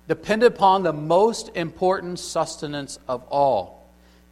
depended 0.09 0.53
upon 0.53 0.83
the 0.83 0.93
most 0.93 1.51
important 1.55 2.19
sustenance 2.19 2.99
of 3.07 3.23
all, 3.29 3.82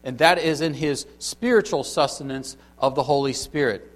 and 0.05 0.19
that 0.19 0.39
is 0.39 0.61
in 0.61 0.75
his 0.75 1.07
spiritual 1.19 1.85
sustenance 1.85 2.57
of 2.79 2.95
the 2.95 3.03
Holy 3.03 3.33
Spirit. 3.33 3.91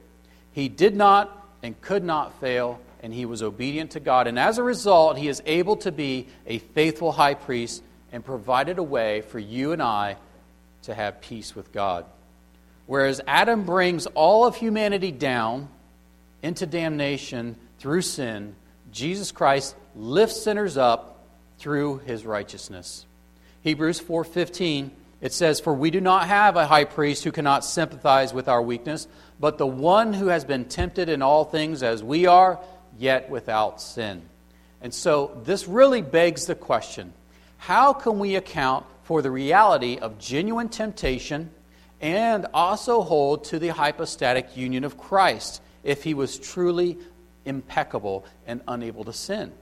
He 0.53 0.69
did 0.69 0.95
not 0.95 1.49
and 1.62 1.81
could 1.81 2.05
not 2.05 2.38
fail, 2.40 2.79
and 3.03 3.12
he 3.12 3.27
was 3.27 3.43
obedient 3.43 3.93
to 3.93 4.01
God. 4.01 4.27
And 4.27 4.38
as 4.38 4.59
a 4.59 4.62
result, 4.62 5.19
he 5.19 5.29
is 5.29 5.43
able 5.47 5.77
to 5.79 5.90
be 5.90 6.29
a 6.47 6.59
faithful 6.59 7.12
high 7.12 7.35
priest 7.35 7.83
and 8.12 8.25
provided 8.25 8.79
a 8.79 8.83
way 8.83 9.23
for 9.23 9.38
you 9.38 9.73
and 9.73 9.83
I 9.83 10.17
to 10.83 10.95
have 10.95 11.21
peace 11.21 11.55
with 11.55 11.73
God. 11.73 12.05
Whereas 12.87 13.21
Adam 13.27 13.64
brings 13.64 14.07
all 14.07 14.47
of 14.47 14.57
humanity 14.57 15.11
down 15.11 15.69
into 16.43 16.67
damnation 16.67 17.57
through 17.79 18.03
sin, 18.03 18.55
Jesus 18.93 19.33
Christ 19.33 19.75
lifts 19.97 20.43
sinners 20.43 20.77
up 20.77 21.25
through 21.59 21.99
his 22.07 22.25
righteousness. 22.25 23.07
Hebrews 23.62 24.01
4:15 24.01 24.90
it 25.24 25.32
says 25.32 25.58
for 25.58 25.72
we 25.72 25.90
do 25.90 26.00
not 26.00 26.28
have 26.28 26.54
a 26.56 26.66
high 26.66 26.84
priest 26.84 27.24
who 27.24 27.32
cannot 27.32 27.64
sympathize 27.64 28.34
with 28.34 28.46
our 28.46 28.60
weakness, 28.60 29.08
but 29.40 29.56
the 29.56 29.66
one 29.66 30.12
who 30.12 30.28
has 30.28 30.44
been 30.44 30.66
tempted 30.66 31.08
in 31.08 31.22
all 31.22 31.44
things 31.44 31.82
as 31.82 32.02
we 32.02 32.26
are, 32.26 32.60
yet 32.98 33.30
without 33.30 33.80
sin. 33.80 34.20
And 34.82 34.92
so 34.92 35.40
this 35.44 35.66
really 35.66 36.02
begs 36.02 36.44
the 36.44 36.54
question, 36.54 37.14
how 37.56 37.94
can 37.94 38.18
we 38.18 38.37
account 38.37 38.84
for 39.04 39.22
the 39.22 39.30
reality 39.30 39.98
of 39.98 40.18
genuine 40.18 40.68
temptation? 40.68 41.50
and 42.00 42.46
also 42.52 43.00
hold 43.00 43.44
to 43.44 43.58
the 43.58 43.68
hypostatic 43.68 44.58
union 44.58 44.84
of 44.84 44.98
Christ 44.98 45.62
if 45.82 46.02
he 46.02 46.12
was 46.12 46.38
truly 46.38 46.98
impeccable 47.46 48.26
and 48.46 48.60
unable 48.68 49.04
to 49.04 49.12
sin. 49.14 49.52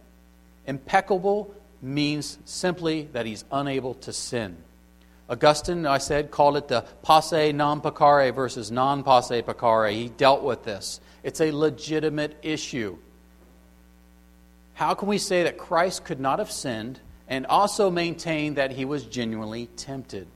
Impeccable 0.67 1.55
means 1.81 2.39
simply 2.45 3.09
that 3.13 3.27
he's 3.27 3.45
unable 3.53 3.95
to 3.95 4.13
sin. 4.13 4.57
Augustine, 5.33 5.87
I 5.87 5.97
said, 5.97 6.31
called 6.31 6.59
it 6.59 6.69
the 6.69 6.83
posse 7.01 7.55
non 7.55 7.81
peccare 7.81 8.35
versus 8.35 8.71
non 8.71 9.03
posse 9.03 9.41
peccare. 9.41 9.91
He 9.91 10.11
dealt 10.11 10.43
with 10.43 10.63
this. 10.63 11.01
It's 11.23 11.41
a 11.41 11.51
legitimate 11.51 12.37
issue. 12.43 12.99
How 14.75 14.93
can 14.93 15.09
we 15.09 15.17
say 15.17 15.45
that 15.45 15.57
Christ 15.57 16.05
could 16.05 16.21
not 16.21 16.39
have 16.39 16.51
sinned 16.51 17.01
and 17.29 17.47
also 17.47 17.91
maintain 17.91 18.55
that 18.55 18.73
he 18.73 18.85
was 18.85 19.05
genuinely 19.05 19.71
tempted? 19.77 20.27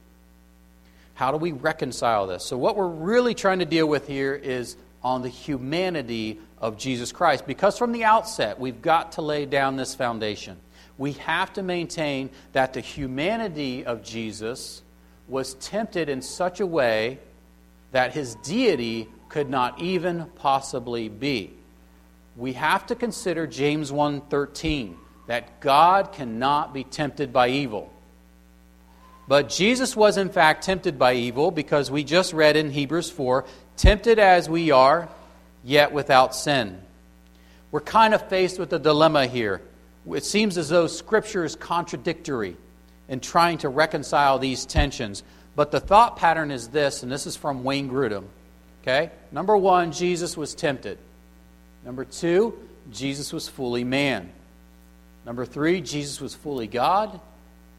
How 1.12 1.30
do 1.30 1.36
we 1.36 1.52
reconcile 1.52 2.26
this? 2.26 2.46
So, 2.46 2.56
what 2.56 2.74
we're 2.74 2.88
really 2.88 3.34
trying 3.34 3.58
to 3.58 3.66
deal 3.66 3.86
with 3.86 4.06
here 4.08 4.34
is 4.34 4.78
on 5.02 5.20
the 5.20 5.28
humanity 5.28 6.40
of 6.56 6.78
Jesus 6.78 7.12
Christ. 7.12 7.46
Because 7.46 7.76
from 7.76 7.92
the 7.92 8.04
outset, 8.04 8.58
we've 8.58 8.80
got 8.80 9.12
to 9.12 9.22
lay 9.22 9.44
down 9.44 9.76
this 9.76 9.94
foundation. 9.94 10.56
We 10.96 11.12
have 11.12 11.52
to 11.52 11.62
maintain 11.62 12.30
that 12.52 12.72
the 12.72 12.80
humanity 12.80 13.84
of 13.84 14.02
Jesus 14.02 14.82
was 15.28 15.54
tempted 15.54 16.08
in 16.08 16.22
such 16.22 16.60
a 16.60 16.66
way 16.66 17.18
that 17.92 18.12
his 18.12 18.34
deity 18.36 19.08
could 19.28 19.50
not 19.50 19.80
even 19.80 20.26
possibly 20.36 21.08
be. 21.08 21.52
We 22.36 22.52
have 22.52 22.86
to 22.86 22.94
consider 22.94 23.46
James 23.46 23.90
1:13 23.90 24.96
that 25.26 25.60
God 25.60 26.12
cannot 26.12 26.72
be 26.72 26.84
tempted 26.84 27.32
by 27.32 27.48
evil. 27.48 27.90
But 29.28 29.48
Jesus 29.48 29.96
was 29.96 30.16
in 30.16 30.28
fact 30.28 30.64
tempted 30.64 30.98
by 30.98 31.14
evil 31.14 31.50
because 31.50 31.90
we 31.90 32.04
just 32.04 32.32
read 32.32 32.56
in 32.56 32.70
Hebrews 32.70 33.10
4, 33.10 33.44
tempted 33.76 34.18
as 34.20 34.48
we 34.48 34.70
are, 34.70 35.08
yet 35.64 35.92
without 35.92 36.34
sin. 36.34 36.80
We're 37.72 37.80
kind 37.80 38.14
of 38.14 38.28
faced 38.28 38.58
with 38.58 38.72
a 38.72 38.78
dilemma 38.78 39.26
here. 39.26 39.60
It 40.08 40.24
seems 40.24 40.56
as 40.56 40.68
though 40.68 40.86
Scripture 40.86 41.44
is 41.44 41.56
contradictory 41.56 42.56
in 43.08 43.20
trying 43.20 43.58
to 43.58 43.68
reconcile 43.68 44.38
these 44.38 44.66
tensions. 44.66 45.22
But 45.54 45.70
the 45.70 45.80
thought 45.80 46.16
pattern 46.16 46.50
is 46.50 46.68
this, 46.68 47.02
and 47.02 47.10
this 47.10 47.26
is 47.26 47.36
from 47.36 47.64
Wayne 47.64 47.88
Grudem. 47.88 48.24
Okay? 48.82 49.10
Number 49.32 49.56
one, 49.56 49.92
Jesus 49.92 50.36
was 50.36 50.54
tempted. 50.54 50.98
Number 51.84 52.04
two, 52.04 52.58
Jesus 52.92 53.32
was 53.32 53.48
fully 53.48 53.84
man. 53.84 54.30
Number 55.24 55.44
three, 55.44 55.80
Jesus 55.80 56.20
was 56.20 56.34
fully 56.34 56.66
God. 56.66 57.20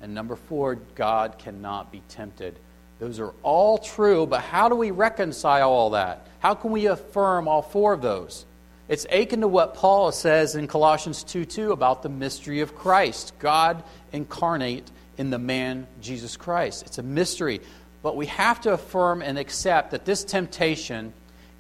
And 0.02 0.14
number 0.14 0.36
four, 0.36 0.76
God 0.96 1.38
cannot 1.40 1.92
be 1.92 2.02
tempted. 2.10 2.58
Those 3.00 3.20
are 3.20 3.34
all 3.44 3.78
true, 3.78 4.26
but 4.26 4.42
how 4.42 4.70
do 4.70 4.76
we 4.76 4.92
reconcile 4.92 5.70
all 5.70 5.92
that? 5.92 6.28
How 6.40 6.56
can 6.56 6.72
we 6.72 6.88
affirm 6.88 7.48
all 7.48 7.62
four 7.62 7.94
of 7.94 8.02
those? 8.02 8.46
It's 8.88 9.06
akin 9.12 9.42
to 9.42 9.48
what 9.48 9.76
Paul 9.76 10.12
says 10.12 10.56
in 10.56 10.68
Colossians 10.68 11.24
2 11.24 11.46
2 11.46 11.72
about 11.72 12.04
the 12.04 12.10
mystery 12.10 12.62
of 12.62 12.76
Christ, 12.76 13.34
God 13.40 13.84
incarnate 14.12 14.90
in 15.18 15.30
the 15.30 15.40
man 15.40 15.88
Jesus 16.02 16.38
Christ. 16.38 16.86
It's 16.86 16.98
a 16.98 17.04
mystery. 17.04 17.62
But 18.04 18.16
we 18.16 18.28
have 18.28 18.62
to 18.62 18.74
affirm 18.74 19.22
and 19.22 19.38
accept 19.38 19.92
that 19.92 20.06
this 20.06 20.24
temptation 20.24 21.14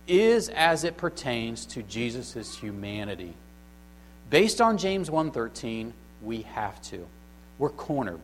is 0.07 0.49
as 0.49 0.83
it 0.83 0.97
pertains 0.97 1.65
to 1.67 1.83
Jesus' 1.83 2.57
humanity. 2.57 3.33
Based 4.29 4.61
on 4.61 4.77
James 4.77 5.09
1:13, 5.09 5.93
we 6.21 6.43
have 6.43 6.81
to. 6.83 7.05
We're 7.57 7.69
cornered. 7.69 8.19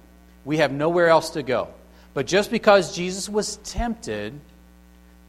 We 0.46 0.58
have 0.58 0.72
nowhere 0.72 1.08
else 1.08 1.32
to 1.32 1.44
go. 1.44 1.70
But 2.14 2.28
just 2.28 2.52
because 2.52 2.96
Jesus 2.96 3.28
was 3.28 3.58
tempted 3.58 4.40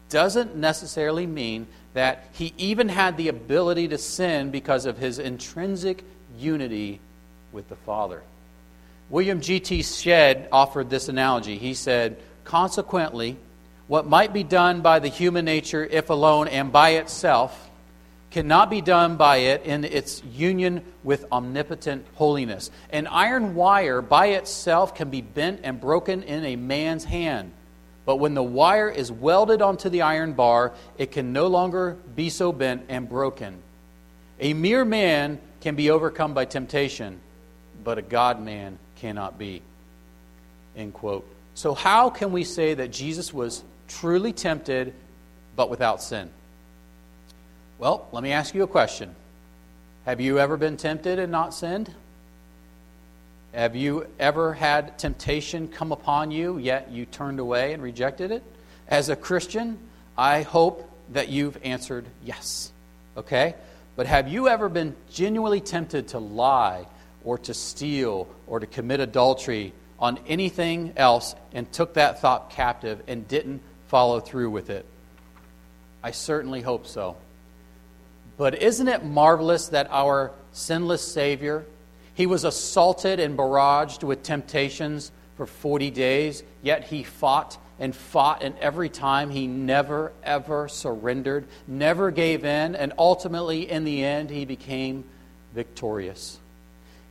doesn't 0.09 0.55
necessarily 0.55 1.25
mean 1.25 1.67
that 1.93 2.25
he 2.33 2.53
even 2.57 2.89
had 2.89 3.17
the 3.17 3.29
ability 3.29 3.87
to 3.87 3.97
sin 3.97 4.51
because 4.51 4.85
of 4.85 4.97
his 4.97 5.17
intrinsic 5.17 6.03
unity 6.37 6.99
with 7.51 7.67
the 7.69 7.75
Father. 7.75 8.21
William 9.09 9.39
G.T. 9.39 9.83
Shedd 9.83 10.47
offered 10.51 10.89
this 10.89 11.09
analogy. 11.09 11.57
He 11.57 11.75
said, 11.75 12.17
Consequently, 12.43 13.37
what 13.87 14.07
might 14.07 14.33
be 14.33 14.43
done 14.43 14.81
by 14.81 14.97
the 14.99 15.09
human 15.09 15.45
nature, 15.45 15.85
if 15.85 16.09
alone 16.09 16.47
and 16.47 16.71
by 16.71 16.91
itself, 16.91 17.69
cannot 18.31 18.69
be 18.69 18.81
done 18.81 19.15
by 19.15 19.37
it 19.37 19.63
in 19.63 19.83
its 19.83 20.23
union 20.23 20.83
with 21.03 21.25
omnipotent 21.31 22.05
holiness. 22.15 22.71
An 22.89 23.05
iron 23.07 23.53
wire 23.53 24.01
by 24.01 24.27
itself 24.27 24.95
can 24.95 25.11
be 25.11 25.21
bent 25.21 25.61
and 25.63 25.79
broken 25.79 26.23
in 26.23 26.43
a 26.43 26.55
man's 26.55 27.03
hand. 27.03 27.51
But 28.05 28.17
when 28.17 28.33
the 28.33 28.43
wire 28.43 28.89
is 28.89 29.11
welded 29.11 29.61
onto 29.61 29.89
the 29.89 30.01
iron 30.01 30.33
bar, 30.33 30.73
it 30.97 31.11
can 31.11 31.31
no 31.31 31.47
longer 31.47 31.97
be 32.15 32.29
so 32.29 32.51
bent 32.51 32.85
and 32.89 33.07
broken. 33.07 33.61
A 34.39 34.53
mere 34.53 34.83
man 34.83 35.39
can 35.61 35.75
be 35.75 35.91
overcome 35.91 36.33
by 36.33 36.45
temptation, 36.45 37.21
but 37.83 37.97
a 37.97 38.01
God 38.01 38.41
man 38.41 38.79
cannot 38.97 39.37
be. 39.37 39.61
End 40.75 40.93
quote. 40.93 41.27
So, 41.53 41.73
how 41.73 42.09
can 42.09 42.31
we 42.31 42.43
say 42.43 42.73
that 42.73 42.91
Jesus 42.91 43.33
was 43.33 43.63
truly 43.87 44.33
tempted 44.33 44.93
but 45.55 45.69
without 45.69 46.01
sin? 46.01 46.29
Well, 47.77 48.07
let 48.11 48.23
me 48.23 48.31
ask 48.31 48.53
you 48.53 48.63
a 48.63 48.67
question. 48.67 49.15
Have 50.05 50.21
you 50.21 50.39
ever 50.39 50.57
been 50.57 50.77
tempted 50.77 51.19
and 51.19 51.31
not 51.31 51.53
sinned? 51.53 51.93
Have 53.53 53.75
you 53.75 54.07
ever 54.19 54.53
had 54.53 54.99
temptation 54.99 55.69
come 55.69 55.91
upon 55.91 56.29
you, 56.29 56.57
yet 56.57 56.91
you 56.91 57.05
turned 57.05 57.39
away 57.39 57.73
and 57.73 57.81
rejected 57.81 58.31
it? 58.31 58.43
As 58.87 59.09
a 59.09 59.15
Christian, 59.15 59.77
I 60.17 60.41
hope 60.41 60.89
that 61.13 61.29
you've 61.29 61.57
answered 61.63 62.05
yes. 62.23 62.71
Okay? 63.15 63.55
But 63.95 64.07
have 64.07 64.27
you 64.27 64.49
ever 64.49 64.67
been 64.67 64.95
genuinely 65.09 65.61
tempted 65.61 66.09
to 66.09 66.19
lie 66.19 66.85
or 67.25 67.37
to 67.39 67.53
steal 67.53 68.27
or 68.47 68.59
to 68.59 68.67
commit 68.67 69.01
adultery 69.01 69.73
on 69.99 70.19
anything 70.27 70.93
else 70.95 71.35
and 71.53 71.69
took 71.71 71.95
that 71.95 72.21
thought 72.21 72.51
captive 72.51 73.01
and 73.07 73.27
didn't 73.27 73.61
follow 73.87 74.19
through 74.21 74.51
with 74.51 74.69
it? 74.69 74.85
I 76.01 76.11
certainly 76.11 76.61
hope 76.61 76.87
so. 76.87 77.17
But 78.37 78.61
isn't 78.61 78.87
it 78.87 79.03
marvelous 79.03 79.69
that 79.69 79.87
our 79.91 80.31
sinless 80.53 81.01
Savior 81.01 81.65
he 82.15 82.25
was 82.25 82.45
assaulted 82.45 83.19
and 83.19 83.37
barraged 83.37 84.03
with 84.03 84.23
temptations 84.23 85.11
for 85.35 85.45
40 85.45 85.91
days, 85.91 86.43
yet 86.63 86.85
he 86.85 87.03
fought 87.03 87.57
and 87.77 87.93
fought, 87.93 88.41
and 88.41 88.57
every 88.59 88.87
time 88.87 89.29
he 89.29 89.47
never, 89.47 90.13
ever 90.23 90.69
surrendered, 90.69 91.45
never 91.67 92.09
gave 92.09 92.45
in, 92.45 92.73
and 92.73 92.93
ultimately, 92.97 93.69
in 93.69 93.83
the 93.83 94.01
end, 94.01 94.29
he 94.29 94.45
became 94.45 95.03
victorious. 95.53 96.39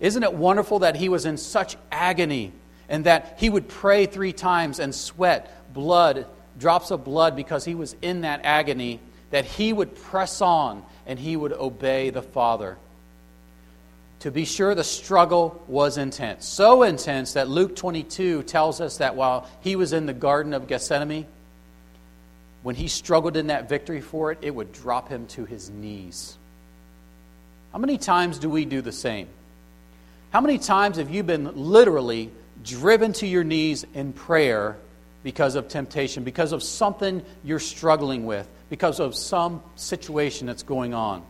Isn't 0.05 0.23
it 0.23 0.35
wonderful 0.35 0.81
that 0.81 0.97
he 0.97 1.09
was 1.09 1.25
in 1.25 1.39
such 1.39 1.79
agony 1.91 2.53
and 2.91 3.07
that 3.07 3.37
he 3.39 3.49
would 3.49 3.69
pray 3.69 4.05
three 4.05 4.35
times 4.35 4.79
and 4.79 4.95
sweat 4.95 5.73
blood, 5.73 6.27
drops 6.59 6.91
of 6.91 7.05
blood, 7.05 7.35
because 7.35 7.65
he 7.65 7.75
was 7.75 7.97
in 8.03 8.21
that 8.21 8.43
agony, 8.45 9.01
that 9.31 9.47
he 9.47 9.73
would 9.73 9.97
press 9.97 10.43
on 10.43 10.85
and 11.07 11.19
he 11.19 11.35
would 11.35 11.55
obey 11.55 12.11
the 12.11 12.21
Father? 12.21 12.77
To 14.21 14.31
be 14.31 14.45
sure, 14.45 14.75
the 14.75 14.85
struggle 14.85 15.65
was 15.69 15.97
intense. 15.97 16.45
So 16.45 16.83
intense 16.83 17.33
that 17.33 17.49
Luke 17.49 17.75
22 17.75 18.43
tells 18.43 18.83
us 18.83 18.99
that 18.99 19.17
while 19.17 19.49
he 19.63 19.75
was 19.75 19.95
in 19.95 20.05
the 20.05 20.13
Garden 20.13 20.53
of 20.53 20.69
Gethsemane, 20.69 21.25
when 22.63 22.75
he 22.75 22.89
struggled 22.89 23.39
in 23.39 23.47
that 23.47 23.71
victory 23.71 24.03
for 24.03 24.33
it, 24.33 24.39
it 24.43 24.55
would 24.55 24.71
drop 24.71 25.09
him 25.09 25.27
to 25.29 25.47
his 25.47 25.71
knees. 25.71 26.37
How 27.73 27.79
many 27.79 27.97
times 27.97 28.39
do 28.39 28.51
we 28.51 28.67
do 28.67 28.83
the 28.83 28.93
same? 28.93 29.29
How 30.35 30.41
many 30.41 30.59
times 30.59 30.97
have 30.97 31.11
you 31.11 31.23
been 31.23 31.71
literally 31.71 32.29
driven 32.65 33.13
to 33.13 33.27
your 33.27 33.45
knees 33.45 33.87
in 33.95 34.13
prayer 34.13 34.77
because 35.23 35.55
of 35.55 35.69
temptation, 35.69 36.25
because 36.25 36.51
of 36.51 36.61
something 36.61 37.23
you're 37.45 37.61
struggling 37.61 38.27
with, 38.27 38.49
because 38.69 38.99
of 38.99 39.15
some 39.15 39.63
situation 39.77 40.49
that's 40.49 40.65
going 40.65 40.93
on? 40.93 41.23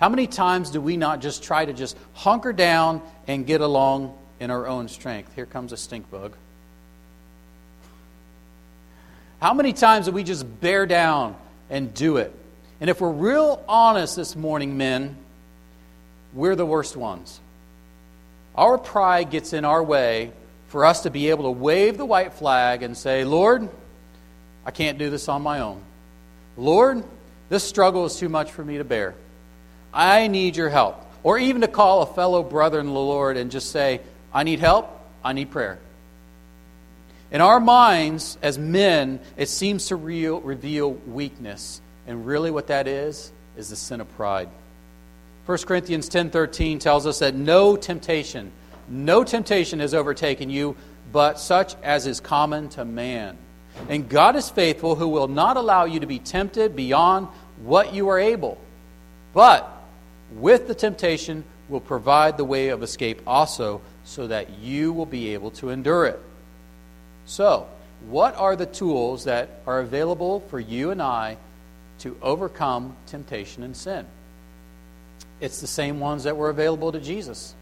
How 0.00 0.08
many 0.08 0.26
times 0.26 0.70
do 0.70 0.80
we 0.80 0.96
not 0.96 1.20
just 1.20 1.42
try 1.42 1.66
to 1.66 1.74
just 1.74 1.98
hunker 2.14 2.54
down 2.54 3.02
and 3.26 3.46
get 3.46 3.60
along 3.60 4.16
in 4.40 4.50
our 4.50 4.66
own 4.66 4.88
strength? 4.88 5.34
Here 5.34 5.44
comes 5.44 5.70
a 5.70 5.76
stink 5.76 6.10
bug. 6.10 6.34
How 9.38 9.52
many 9.52 9.74
times 9.74 10.06
do 10.06 10.12
we 10.12 10.22
just 10.22 10.46
bear 10.62 10.86
down 10.86 11.36
and 11.68 11.92
do 11.92 12.16
it? 12.16 12.34
And 12.80 12.88
if 12.88 13.02
we're 13.02 13.10
real 13.10 13.62
honest 13.68 14.16
this 14.16 14.34
morning, 14.34 14.78
men, 14.78 15.14
we're 16.32 16.56
the 16.56 16.64
worst 16.64 16.96
ones. 16.96 17.38
Our 18.54 18.78
pride 18.78 19.30
gets 19.30 19.52
in 19.52 19.64
our 19.64 19.82
way 19.82 20.32
for 20.68 20.84
us 20.84 21.02
to 21.02 21.10
be 21.10 21.30
able 21.30 21.44
to 21.44 21.50
wave 21.50 21.96
the 21.96 22.04
white 22.04 22.34
flag 22.34 22.82
and 22.82 22.96
say, 22.96 23.24
Lord, 23.24 23.68
I 24.64 24.70
can't 24.70 24.98
do 24.98 25.10
this 25.10 25.28
on 25.28 25.42
my 25.42 25.60
own. 25.60 25.80
Lord, 26.56 27.04
this 27.48 27.64
struggle 27.64 28.04
is 28.06 28.16
too 28.16 28.28
much 28.28 28.50
for 28.50 28.64
me 28.64 28.78
to 28.78 28.84
bear. 28.84 29.14
I 29.92 30.26
need 30.28 30.56
your 30.56 30.68
help. 30.68 31.04
Or 31.22 31.38
even 31.38 31.60
to 31.62 31.68
call 31.68 32.02
a 32.02 32.06
fellow 32.06 32.42
brother 32.42 32.80
in 32.80 32.86
the 32.86 32.92
Lord 32.92 33.36
and 33.36 33.50
just 33.50 33.70
say, 33.70 34.00
I 34.32 34.42
need 34.42 34.60
help, 34.60 34.90
I 35.24 35.32
need 35.32 35.50
prayer. 35.50 35.78
In 37.30 37.40
our 37.40 37.60
minds, 37.60 38.36
as 38.42 38.58
men, 38.58 39.20
it 39.36 39.48
seems 39.48 39.86
to 39.86 39.96
reveal 39.96 40.90
weakness. 40.90 41.80
And 42.06 42.26
really 42.26 42.50
what 42.50 42.66
that 42.66 42.88
is, 42.88 43.32
is 43.56 43.70
the 43.70 43.76
sin 43.76 44.00
of 44.00 44.16
pride. 44.16 44.48
1 45.46 45.58
Corinthians 45.58 46.08
10.13 46.08 46.78
tells 46.78 47.06
us 47.06 47.18
that 47.18 47.34
no 47.34 47.76
temptation, 47.76 48.52
no 48.88 49.24
temptation 49.24 49.80
has 49.80 49.92
overtaken 49.92 50.50
you 50.50 50.76
but 51.12 51.38
such 51.38 51.74
as 51.82 52.06
is 52.06 52.20
common 52.20 52.68
to 52.70 52.84
man. 52.84 53.36
And 53.88 54.08
God 54.08 54.36
is 54.36 54.50
faithful, 54.50 54.96
who 54.96 55.08
will 55.08 55.28
not 55.28 55.56
allow 55.56 55.84
you 55.84 56.00
to 56.00 56.06
be 56.06 56.18
tempted 56.18 56.74
beyond 56.74 57.28
what 57.62 57.94
you 57.94 58.08
are 58.08 58.18
able, 58.18 58.58
but 59.32 59.68
with 60.32 60.66
the 60.66 60.74
temptation 60.74 61.44
will 61.68 61.80
provide 61.80 62.36
the 62.36 62.44
way 62.44 62.68
of 62.68 62.82
escape 62.82 63.22
also, 63.26 63.80
so 64.04 64.26
that 64.26 64.58
you 64.58 64.92
will 64.92 65.06
be 65.06 65.34
able 65.34 65.50
to 65.52 65.70
endure 65.70 66.06
it. 66.06 66.20
So, 67.24 67.68
what 68.08 68.34
are 68.36 68.56
the 68.56 68.66
tools 68.66 69.24
that 69.24 69.60
are 69.66 69.80
available 69.80 70.40
for 70.48 70.58
you 70.58 70.90
and 70.90 71.00
I 71.00 71.36
to 72.00 72.16
overcome 72.20 72.96
temptation 73.06 73.62
and 73.62 73.76
sin? 73.76 74.06
It's 75.42 75.60
the 75.60 75.66
same 75.66 75.98
ones 75.98 76.22
that 76.22 76.36
were 76.36 76.50
available 76.50 76.92
to 76.92 77.00
Jesus. 77.00 77.56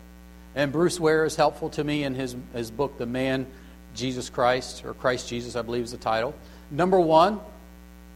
And 0.55 0.71
Bruce 0.71 1.01
Ware 1.01 1.25
is 1.25 1.35
helpful 1.35 1.71
to 1.71 1.83
me 1.83 2.05
in 2.05 2.14
his, 2.14 2.37
his 2.53 2.71
book, 2.71 2.99
The 2.99 3.07
Man 3.07 3.47
Jesus 3.95 4.29
Christ, 4.29 4.85
or 4.85 4.93
Christ 4.93 5.31
Jesus, 5.31 5.57
I 5.57 5.62
believe 5.62 5.85
is 5.85 5.93
the 5.93 5.97
title. 5.97 6.35
Number 6.71 7.01
one, 7.01 7.40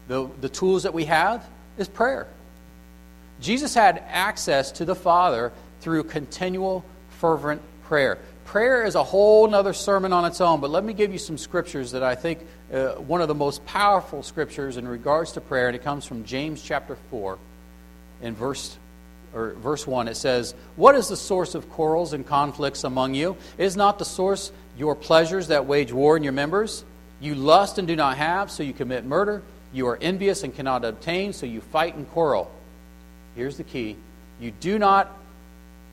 the, 0.06 0.28
the 0.42 0.50
tools 0.50 0.82
that 0.82 0.92
we 0.92 1.06
have 1.06 1.48
is 1.78 1.88
prayer. 1.88 2.26
Jesus 3.40 3.72
had 3.72 4.04
access 4.06 4.70
to 4.72 4.84
the 4.84 4.94
Father 4.94 5.50
through 5.80 6.04
continual, 6.04 6.84
fervent 7.08 7.62
prayer. 7.84 8.18
Prayer 8.44 8.84
is 8.84 8.96
a 8.96 9.02
whole 9.02 9.52
other 9.54 9.72
sermon 9.72 10.12
on 10.12 10.26
its 10.26 10.42
own, 10.42 10.60
but 10.60 10.68
let 10.68 10.84
me 10.84 10.92
give 10.92 11.10
you 11.10 11.18
some 11.18 11.38
scriptures 11.38 11.92
that 11.92 12.02
I 12.02 12.14
think 12.14 12.40
uh, 12.70 12.92
one 12.96 13.22
of 13.22 13.28
the 13.28 13.34
most 13.34 13.64
powerful 13.64 14.22
scriptures 14.22 14.76
in 14.76 14.86
regards 14.86 15.32
to 15.32 15.40
prayer, 15.40 15.68
and 15.68 15.74
it 15.74 15.82
comes 15.82 16.04
from 16.04 16.24
James 16.24 16.62
chapter 16.62 16.96
4 17.10 17.38
in 18.20 18.34
verse 18.34 18.76
or 19.34 19.54
verse 19.54 19.86
1 19.86 20.08
it 20.08 20.16
says 20.16 20.54
what 20.76 20.94
is 20.94 21.08
the 21.08 21.16
source 21.16 21.54
of 21.54 21.68
quarrels 21.70 22.12
and 22.12 22.26
conflicts 22.26 22.84
among 22.84 23.14
you? 23.14 23.36
Is 23.58 23.76
not 23.76 23.98
the 23.98 24.04
source 24.04 24.52
your 24.76 24.94
pleasures 24.94 25.48
that 25.48 25.66
wage 25.66 25.92
war 25.92 26.16
in 26.16 26.22
your 26.22 26.32
members? 26.32 26.84
You 27.20 27.34
lust 27.34 27.78
and 27.78 27.88
do 27.88 27.96
not 27.96 28.16
have 28.16 28.50
so 28.50 28.62
you 28.62 28.72
commit 28.72 29.04
murder. 29.04 29.42
You 29.72 29.88
are 29.88 29.98
envious 30.00 30.44
and 30.44 30.54
cannot 30.54 30.84
obtain 30.84 31.32
so 31.32 31.46
you 31.46 31.60
fight 31.60 31.96
and 31.96 32.08
quarrel. 32.10 32.50
Here's 33.34 33.56
the 33.56 33.64
key. 33.64 33.96
You 34.40 34.52
do 34.52 34.78
not 34.78 35.16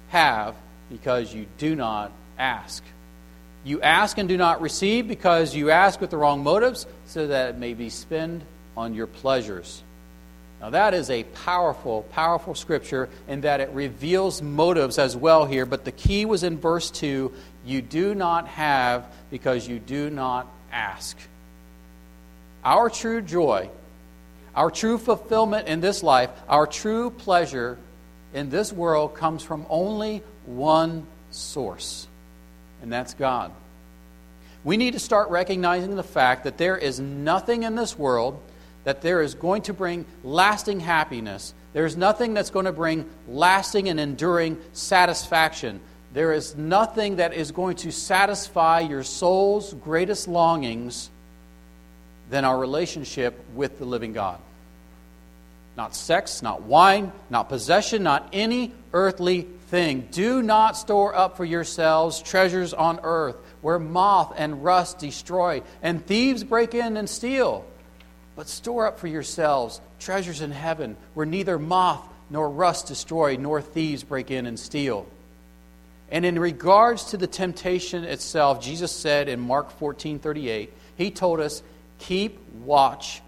have 0.09 0.55
because 0.89 1.33
you 1.33 1.45
do 1.57 1.75
not 1.75 2.11
ask. 2.37 2.83
You 3.63 3.81
ask 3.81 4.17
and 4.17 4.27
do 4.27 4.37
not 4.37 4.61
receive 4.61 5.07
because 5.07 5.55
you 5.55 5.69
ask 5.69 6.01
with 6.01 6.09
the 6.09 6.17
wrong 6.17 6.43
motives, 6.43 6.87
so 7.05 7.27
that 7.27 7.49
it 7.49 7.57
may 7.57 7.73
be 7.73 7.89
spent 7.89 8.43
on 8.75 8.93
your 8.93 9.07
pleasures. 9.07 9.83
Now, 10.61 10.69
that 10.69 10.93
is 10.93 11.09
a 11.09 11.23
powerful, 11.23 12.03
powerful 12.11 12.53
scripture 12.53 13.09
in 13.27 13.41
that 13.41 13.61
it 13.61 13.71
reveals 13.71 14.43
motives 14.43 14.99
as 14.99 15.17
well 15.17 15.45
here. 15.45 15.65
But 15.65 15.85
the 15.85 15.91
key 15.91 16.25
was 16.25 16.43
in 16.43 16.59
verse 16.59 16.91
2 16.91 17.33
you 17.65 17.81
do 17.81 18.15
not 18.15 18.47
have 18.47 19.05
because 19.29 19.67
you 19.67 19.79
do 19.79 20.09
not 20.09 20.47
ask. 20.71 21.17
Our 22.63 22.89
true 22.89 23.21
joy, 23.21 23.69
our 24.55 24.69
true 24.69 24.97
fulfillment 24.97 25.67
in 25.67 25.81
this 25.81 26.03
life, 26.03 26.29
our 26.47 26.67
true 26.67 27.09
pleasure 27.09 27.77
in 28.33 28.49
this 28.49 28.71
world 28.71 29.15
comes 29.15 29.43
from 29.43 29.65
only 29.69 30.23
one 30.45 31.05
source 31.31 32.07
and 32.81 32.91
that's 32.91 33.13
God. 33.13 33.51
We 34.63 34.77
need 34.77 34.93
to 34.93 34.99
start 34.99 35.29
recognizing 35.29 35.95
the 35.95 36.03
fact 36.03 36.43
that 36.43 36.57
there 36.57 36.77
is 36.77 36.99
nothing 36.99 37.63
in 37.63 37.75
this 37.75 37.97
world 37.97 38.39
that 38.83 39.01
there 39.01 39.21
is 39.21 39.35
going 39.35 39.63
to 39.63 39.73
bring 39.73 40.05
lasting 40.23 40.79
happiness. 40.79 41.53
There's 41.73 41.95
nothing 41.95 42.33
that's 42.33 42.49
going 42.49 42.65
to 42.65 42.71
bring 42.71 43.09
lasting 43.27 43.89
and 43.89 43.99
enduring 43.99 44.59
satisfaction. 44.73 45.79
There 46.13 46.33
is 46.33 46.55
nothing 46.55 47.17
that 47.17 47.33
is 47.33 47.51
going 47.51 47.77
to 47.77 47.91
satisfy 47.91 48.81
your 48.81 49.03
soul's 49.03 49.73
greatest 49.73 50.27
longings 50.27 51.09
than 52.29 52.43
our 52.43 52.57
relationship 52.57 53.39
with 53.53 53.77
the 53.79 53.85
living 53.85 54.13
God. 54.13 54.39
Not 55.77 55.95
sex, 55.95 56.41
not 56.41 56.63
wine, 56.63 57.11
not 57.29 57.47
possession, 57.47 58.03
not 58.03 58.29
any 58.33 58.73
earthly 58.91 59.43
thing. 59.67 60.07
Do 60.11 60.41
not 60.41 60.75
store 60.75 61.15
up 61.15 61.37
for 61.37 61.45
yourselves 61.45 62.21
treasures 62.21 62.73
on 62.73 62.99
earth, 63.03 63.37
where 63.61 63.79
moth 63.79 64.33
and 64.35 64.63
rust 64.63 64.99
destroy, 64.99 65.61
and 65.81 66.05
thieves 66.05 66.43
break 66.43 66.73
in 66.73 66.97
and 66.97 67.09
steal. 67.09 67.65
But 68.35 68.47
store 68.47 68.87
up 68.87 68.99
for 68.99 69.07
yourselves 69.07 69.81
treasures 69.99 70.41
in 70.41 70.51
heaven, 70.51 70.97
where 71.13 71.25
neither 71.25 71.59
moth 71.59 72.03
nor 72.29 72.49
rust 72.49 72.87
destroy, 72.87 73.35
nor 73.35 73.61
thieves 73.61 74.03
break 74.03 74.31
in 74.31 74.45
and 74.45 74.59
steal. 74.59 75.05
And 76.09 76.25
in 76.25 76.39
regards 76.39 77.05
to 77.05 77.17
the 77.17 77.27
temptation 77.27 78.03
itself, 78.03 78.61
Jesus 78.61 78.91
said 78.91 79.29
in 79.29 79.39
Mark 79.39 79.71
14 79.71 80.19
38, 80.19 80.71
He 80.97 81.11
told 81.11 81.39
us, 81.39 81.63
Keep 81.99 82.39
watch 82.63 83.21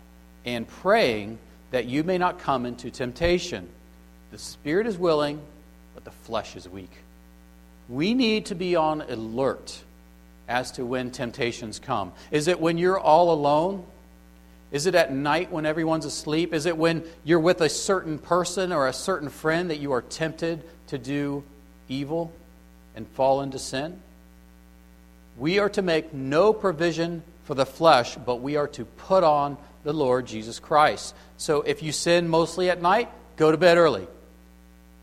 and 0.45 0.67
praying 0.67 1.37
that 1.71 1.85
you 1.85 2.03
may 2.03 2.17
not 2.17 2.39
come 2.39 2.65
into 2.65 2.91
temptation. 2.91 3.69
The 4.31 4.37
spirit 4.37 4.87
is 4.87 4.97
willing, 4.97 5.41
but 5.93 6.03
the 6.03 6.11
flesh 6.11 6.55
is 6.55 6.67
weak. 6.67 6.91
We 7.87 8.13
need 8.13 8.47
to 8.47 8.55
be 8.55 8.75
on 8.75 9.01
alert 9.01 9.81
as 10.47 10.71
to 10.73 10.85
when 10.85 11.11
temptations 11.11 11.79
come. 11.79 12.11
Is 12.31 12.47
it 12.47 12.59
when 12.59 12.77
you're 12.77 12.99
all 12.99 13.31
alone? 13.31 13.85
Is 14.73 14.88
it 14.88 14.95
at 14.95 15.13
night 15.13 15.51
when 15.51 15.67
everyone's 15.67 16.03
asleep? 16.03 16.51
Is 16.51 16.65
it 16.65 16.75
when 16.75 17.03
you're 17.23 17.39
with 17.39 17.62
a 17.62 17.69
certain 17.69 18.17
person 18.17 18.73
or 18.73 18.88
a 18.88 18.93
certain 18.93 19.29
friend 19.29 19.69
that 19.69 19.77
you 19.77 19.91
are 19.93 20.01
tempted 20.01 20.63
to 20.88 20.97
do 20.97 21.43
evil 21.88 22.33
and 22.95 23.07
fall 23.09 23.41
into 23.41 23.59
sin? 23.59 24.01
We 25.38 25.59
are 25.59 25.69
to 25.69 25.83
make 25.83 26.12
no 26.12 26.53
provision 26.53 27.21
for 27.43 27.53
the 27.53 27.67
flesh, 27.67 28.15
but 28.15 28.38
we 28.38 28.55
are 28.55 28.67
to 28.69 28.83
put 28.86 29.23
on 29.23 29.57
the 29.83 29.93
Lord 29.93 30.25
Jesus 30.25 30.59
Christ. 30.59 31.13
So 31.38 31.62
if 31.62 31.83
you 31.83 31.91
sin 31.91 32.27
mostly 32.27 32.71
at 32.71 32.81
night, 32.81 33.09
go 33.36 33.51
to 33.51 33.57
bed 33.57 33.77
early. 33.77 34.07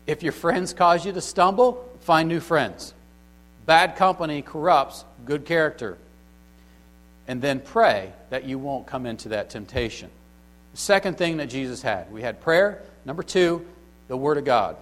If 0.05 0.21
your 0.21 0.33
friends 0.33 0.73
cause 0.73 1.05
you 1.05 1.13
to 1.13 1.21
stumble, 1.21 1.89
find 2.01 2.27
new 2.27 2.41
friends. 2.41 2.93
Bad 3.65 3.95
company 3.95 4.41
corrupts 4.41 5.05
good 5.25 5.45
character. 5.45 5.97
And 7.27 7.41
then 7.41 7.59
pray 7.59 8.11
that 8.29 8.45
you 8.45 8.57
won't 8.57 8.87
come 8.87 9.05
into 9.05 9.29
that 9.29 9.49
temptation. 9.49 10.09
The 10.71 10.77
second 10.77 11.17
thing 11.17 11.37
that 11.37 11.47
Jesus 11.47 11.81
had 11.81 12.11
we 12.11 12.21
had 12.21 12.41
prayer. 12.41 12.81
Number 13.05 13.23
two, 13.23 13.65
the 14.07 14.17
Word 14.17 14.37
of 14.37 14.45
God. 14.45 14.77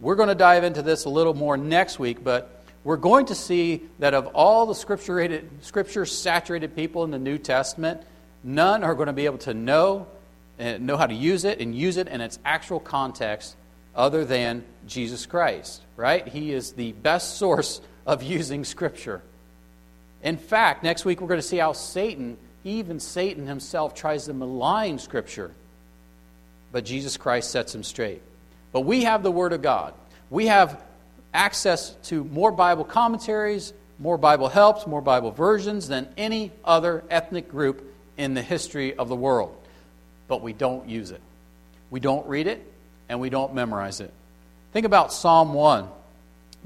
We're 0.00 0.14
going 0.14 0.28
to 0.28 0.34
dive 0.34 0.64
into 0.64 0.82
this 0.82 1.04
a 1.04 1.10
little 1.10 1.34
more 1.34 1.56
next 1.56 1.98
week, 1.98 2.24
but 2.24 2.64
we're 2.84 2.96
going 2.96 3.26
to 3.26 3.34
see 3.34 3.82
that 3.98 4.14
of 4.14 4.28
all 4.28 4.64
the 4.66 4.74
scripture 4.74 6.06
saturated 6.06 6.74
people 6.74 7.04
in 7.04 7.10
the 7.10 7.18
New 7.18 7.36
Testament, 7.36 8.00
none 8.42 8.82
are 8.82 8.94
going 8.94 9.08
to 9.08 9.12
be 9.12 9.26
able 9.26 9.38
to 9.38 9.52
know 9.52 10.06
and 10.58 10.86
know 10.86 10.96
how 10.96 11.06
to 11.06 11.14
use 11.14 11.44
it 11.44 11.60
and 11.60 11.74
use 11.74 11.98
it 11.98 12.08
in 12.08 12.20
its 12.20 12.38
actual 12.44 12.80
context 12.80 13.56
other 13.94 14.24
than 14.24 14.64
Jesus 14.86 15.26
Christ, 15.26 15.82
right? 15.96 16.26
He 16.26 16.52
is 16.52 16.72
the 16.72 16.92
best 16.92 17.36
source 17.38 17.80
of 18.06 18.22
using 18.22 18.64
Scripture. 18.64 19.22
In 20.22 20.36
fact, 20.36 20.82
next 20.82 21.04
week 21.04 21.20
we're 21.20 21.28
going 21.28 21.40
to 21.40 21.46
see 21.46 21.56
how 21.56 21.72
Satan, 21.72 22.36
even 22.64 23.00
Satan 23.00 23.46
himself, 23.46 23.94
tries 23.94 24.26
to 24.26 24.34
malign 24.34 24.98
Scripture. 24.98 25.50
But 26.72 26.84
Jesus 26.84 27.16
Christ 27.16 27.50
sets 27.50 27.74
him 27.74 27.82
straight. 27.82 28.22
But 28.72 28.82
we 28.82 29.04
have 29.04 29.22
the 29.22 29.30
Word 29.30 29.52
of 29.52 29.62
God. 29.62 29.94
We 30.28 30.46
have 30.46 30.82
access 31.32 31.90
to 32.04 32.24
more 32.24 32.52
Bible 32.52 32.84
commentaries, 32.84 33.72
more 33.98 34.18
Bible 34.18 34.48
helps, 34.48 34.86
more 34.86 35.00
Bible 35.00 35.30
versions 35.30 35.88
than 35.88 36.08
any 36.16 36.52
other 36.64 37.02
ethnic 37.10 37.50
group 37.50 37.84
in 38.16 38.34
the 38.34 38.42
history 38.42 38.94
of 38.94 39.08
the 39.08 39.16
world. 39.16 39.56
But 40.28 40.42
we 40.42 40.52
don't 40.52 40.88
use 40.88 41.10
it. 41.10 41.20
We 41.90 41.98
don't 41.98 42.26
read 42.26 42.46
it, 42.46 42.64
and 43.08 43.20
we 43.20 43.30
don't 43.30 43.54
memorize 43.54 44.00
it. 44.00 44.12
Think 44.72 44.86
about 44.86 45.12
Psalm 45.12 45.54
1 45.54 45.88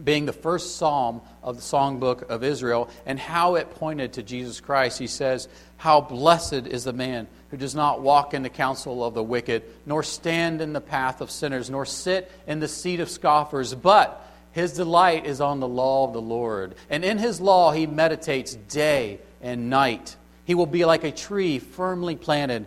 being 0.02 0.26
the 0.26 0.32
first 0.32 0.76
psalm 0.76 1.20
of 1.44 1.56
the 1.56 1.62
songbook 1.62 2.22
of 2.24 2.42
Israel 2.42 2.88
and 3.06 3.18
how 3.18 3.54
it 3.54 3.70
pointed 3.76 4.14
to 4.14 4.22
Jesus 4.22 4.60
Christ. 4.60 4.98
He 4.98 5.06
says, 5.06 5.46
How 5.76 6.00
blessed 6.00 6.66
is 6.66 6.84
the 6.84 6.92
man 6.92 7.28
who 7.50 7.56
does 7.56 7.74
not 7.74 8.00
walk 8.00 8.34
in 8.34 8.42
the 8.42 8.48
counsel 8.48 9.04
of 9.04 9.14
the 9.14 9.22
wicked, 9.22 9.62
nor 9.86 10.02
stand 10.02 10.60
in 10.60 10.72
the 10.72 10.80
path 10.80 11.20
of 11.20 11.30
sinners, 11.30 11.70
nor 11.70 11.86
sit 11.86 12.32
in 12.46 12.58
the 12.58 12.66
seat 12.66 12.98
of 12.98 13.10
scoffers, 13.10 13.74
but 13.74 14.26
his 14.52 14.72
delight 14.72 15.26
is 15.26 15.40
on 15.40 15.60
the 15.60 15.68
law 15.68 16.06
of 16.06 16.14
the 16.14 16.20
Lord. 16.20 16.74
And 16.88 17.04
in 17.04 17.18
his 17.18 17.40
law 17.40 17.72
he 17.72 17.86
meditates 17.86 18.54
day 18.54 19.20
and 19.42 19.68
night. 19.68 20.16
He 20.46 20.54
will 20.54 20.66
be 20.66 20.84
like 20.84 21.04
a 21.04 21.12
tree 21.12 21.58
firmly 21.58 22.16
planted 22.16 22.66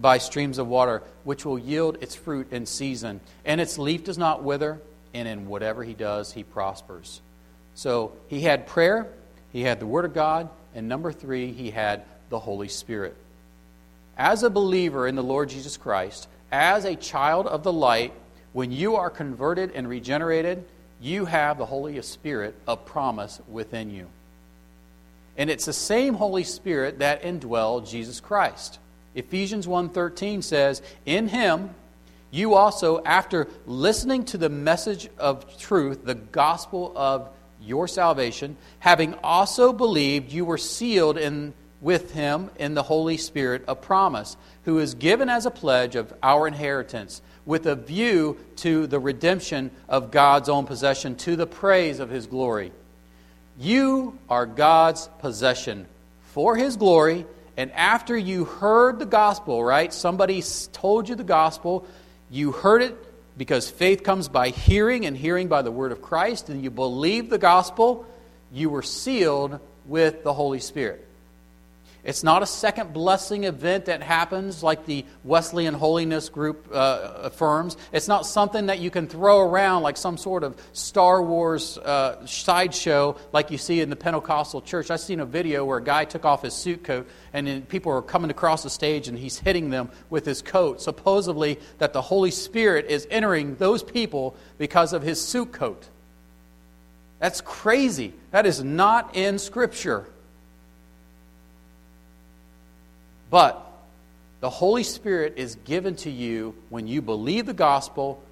by 0.00 0.18
streams 0.18 0.58
of 0.58 0.68
water, 0.68 1.02
which 1.24 1.44
will 1.44 1.58
yield 1.58 1.98
its 2.00 2.14
fruit 2.14 2.52
in 2.52 2.66
season. 2.66 3.20
And 3.44 3.60
its 3.60 3.78
leaf 3.78 4.04
does 4.04 4.18
not 4.18 4.44
wither, 4.44 4.80
and 5.12 5.26
in 5.26 5.48
whatever 5.48 5.82
he 5.82 5.94
does, 5.94 6.32
he 6.32 6.44
prospers. 6.44 7.20
So 7.78 8.10
he 8.26 8.40
had 8.40 8.66
prayer, 8.66 9.06
he 9.52 9.62
had 9.62 9.78
the 9.78 9.86
Word 9.86 10.04
of 10.04 10.12
God, 10.12 10.48
and 10.74 10.88
number 10.88 11.12
three, 11.12 11.52
he 11.52 11.70
had 11.70 12.02
the 12.28 12.40
Holy 12.40 12.66
Spirit. 12.66 13.14
As 14.16 14.42
a 14.42 14.50
believer 14.50 15.06
in 15.06 15.14
the 15.14 15.22
Lord 15.22 15.48
Jesus 15.48 15.76
Christ, 15.76 16.26
as 16.50 16.84
a 16.84 16.96
child 16.96 17.46
of 17.46 17.62
the 17.62 17.72
light, 17.72 18.12
when 18.52 18.72
you 18.72 18.96
are 18.96 19.10
converted 19.10 19.70
and 19.76 19.88
regenerated, 19.88 20.64
you 21.00 21.26
have 21.26 21.56
the 21.56 21.66
Holy 21.66 22.02
Spirit 22.02 22.56
of 22.66 22.84
promise 22.84 23.40
within 23.48 23.92
you. 23.92 24.08
And 25.36 25.48
it's 25.48 25.66
the 25.66 25.72
same 25.72 26.14
Holy 26.14 26.42
Spirit 26.42 26.98
that 26.98 27.22
indwelled 27.22 27.88
Jesus 27.88 28.18
Christ. 28.18 28.80
Ephesians 29.14 29.68
1:13 29.68 30.42
says, 30.42 30.82
"In 31.06 31.28
him 31.28 31.76
you 32.32 32.54
also 32.54 33.04
after 33.04 33.46
listening 33.66 34.24
to 34.24 34.36
the 34.36 34.48
message 34.48 35.08
of 35.16 35.56
truth, 35.58 36.04
the 36.04 36.16
gospel 36.16 36.92
of 36.96 37.28
your 37.62 37.88
salvation, 37.88 38.56
having 38.80 39.14
also 39.22 39.72
believed, 39.72 40.32
you 40.32 40.44
were 40.44 40.58
sealed 40.58 41.18
in 41.18 41.54
with 41.80 42.12
him 42.12 42.50
in 42.58 42.74
the 42.74 42.82
Holy 42.82 43.16
Spirit 43.16 43.64
of 43.68 43.80
promise, 43.80 44.36
who 44.64 44.78
is 44.78 44.94
given 44.94 45.28
as 45.28 45.46
a 45.46 45.50
pledge 45.50 45.94
of 45.94 46.12
our 46.22 46.46
inheritance, 46.46 47.22
with 47.46 47.66
a 47.66 47.76
view 47.76 48.36
to 48.56 48.86
the 48.86 48.98
redemption 48.98 49.70
of 49.88 50.10
God's 50.10 50.48
own 50.48 50.66
possession, 50.66 51.14
to 51.16 51.36
the 51.36 51.46
praise 51.46 52.00
of 52.00 52.10
his 52.10 52.26
glory." 52.26 52.72
You 53.58 54.18
are 54.28 54.46
God's 54.46 55.08
possession 55.18 55.86
for 56.32 56.54
His 56.54 56.76
glory. 56.76 57.26
And 57.56 57.72
after 57.72 58.16
you 58.16 58.44
heard 58.44 59.00
the 59.00 59.06
gospel, 59.06 59.64
right? 59.64 59.92
Somebody 59.92 60.44
told 60.72 61.08
you 61.08 61.16
the 61.16 61.24
gospel. 61.24 61.84
You 62.30 62.52
heard 62.52 62.82
it 62.82 62.96
because 63.38 63.70
faith 63.70 64.02
comes 64.02 64.28
by 64.28 64.50
hearing, 64.50 65.06
and 65.06 65.16
hearing 65.16 65.48
by 65.48 65.62
the 65.62 65.70
word 65.70 65.92
of 65.92 66.02
Christ, 66.02 66.50
and 66.50 66.62
you 66.62 66.70
believe 66.70 67.30
the 67.30 67.38
gospel. 67.38 68.04
You 68.52 68.68
were 68.68 68.82
sealed 68.82 69.60
with 69.86 70.24
the 70.24 70.34
Holy 70.34 70.60
Spirit. 70.60 71.07
It's 72.08 72.24
not 72.24 72.42
a 72.42 72.46
second 72.46 72.94
blessing 72.94 73.44
event 73.44 73.84
that 73.84 74.02
happens 74.02 74.62
like 74.62 74.86
the 74.86 75.04
Wesleyan 75.24 75.74
Holiness 75.74 76.30
Group 76.30 76.66
uh, 76.72 77.12
affirms. 77.18 77.76
It's 77.92 78.08
not 78.08 78.24
something 78.24 78.64
that 78.64 78.78
you 78.78 78.90
can 78.90 79.08
throw 79.08 79.40
around 79.40 79.82
like 79.82 79.98
some 79.98 80.16
sort 80.16 80.42
of 80.42 80.56
Star 80.72 81.22
Wars 81.22 81.76
uh, 81.76 82.24
sideshow 82.24 83.18
like 83.34 83.50
you 83.50 83.58
see 83.58 83.82
in 83.82 83.90
the 83.90 83.94
Pentecostal 83.94 84.62
church. 84.62 84.90
I've 84.90 85.00
seen 85.00 85.20
a 85.20 85.26
video 85.26 85.66
where 85.66 85.76
a 85.76 85.84
guy 85.84 86.06
took 86.06 86.24
off 86.24 86.40
his 86.40 86.54
suit 86.54 86.82
coat 86.82 87.06
and 87.34 87.68
people 87.68 87.92
are 87.92 88.00
coming 88.00 88.30
across 88.30 88.62
the 88.62 88.70
stage 88.70 89.08
and 89.08 89.18
he's 89.18 89.38
hitting 89.38 89.68
them 89.68 89.90
with 90.08 90.24
his 90.24 90.40
coat, 90.40 90.80
supposedly 90.80 91.58
that 91.76 91.92
the 91.92 92.00
Holy 92.00 92.30
Spirit 92.30 92.86
is 92.86 93.06
entering 93.10 93.56
those 93.56 93.82
people 93.82 94.34
because 94.56 94.94
of 94.94 95.02
his 95.02 95.20
suit 95.20 95.52
coat. 95.52 95.86
That's 97.18 97.42
crazy. 97.42 98.14
That 98.30 98.46
is 98.46 98.64
not 98.64 99.14
in 99.14 99.38
Scripture. 99.38 100.06
But 103.30 103.64
the 104.40 104.50
Holy 104.50 104.82
Spirit 104.82 105.34
is 105.36 105.56
given 105.64 105.96
to 105.96 106.10
you 106.10 106.54
when 106.68 106.86
you 106.86 107.02
believe 107.02 107.46
the 107.46 107.54
gospel, 107.54 108.22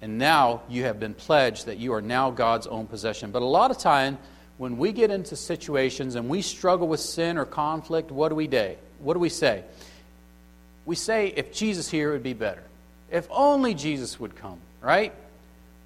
and 0.00 0.18
now 0.18 0.62
you 0.68 0.84
have 0.84 0.98
been 0.98 1.14
pledged 1.14 1.66
that 1.66 1.78
you 1.78 1.92
are 1.94 2.02
now 2.02 2.30
God's 2.30 2.66
own 2.66 2.86
possession. 2.86 3.30
But 3.30 3.42
a 3.42 3.46
lot 3.46 3.70
of 3.70 3.78
time, 3.78 4.18
when 4.58 4.78
we 4.78 4.92
get 4.92 5.10
into 5.10 5.36
situations 5.36 6.14
and 6.14 6.28
we 6.28 6.42
struggle 6.42 6.88
with 6.88 7.00
sin 7.00 7.38
or 7.38 7.44
conflict, 7.44 8.10
what 8.10 8.28
do 8.28 8.34
we 8.34 8.46
do? 8.46 8.76
What 9.00 9.14
do 9.14 9.20
we 9.20 9.28
say? 9.28 9.64
We 10.84 10.96
say, 10.96 11.28
if 11.28 11.52
Jesus 11.52 11.88
here, 11.88 12.10
it 12.10 12.12
would 12.14 12.22
be 12.22 12.32
better. 12.32 12.62
If 13.10 13.28
only 13.30 13.74
Jesus 13.74 14.18
would 14.18 14.34
come, 14.36 14.58
right? 14.80 15.12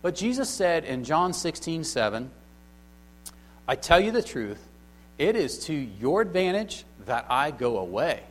But 0.01 0.15
Jesus 0.15 0.49
said 0.49 0.85
in 0.85 1.05
John 1.05 1.33
16, 1.33 1.85
7, 1.85 2.31
I 3.69 3.75
tell 3.75 4.01
you 4.01 4.13
the 4.13 4.23
truth, 4.23 4.63
it 5.19 5.37
is 5.37 5.67
to 5.67 5.75
your 5.75 6.23
advantage 6.23 6.85
that 7.07 7.27
I 7.29 7.51
go 7.51 7.79
away. 7.79 8.23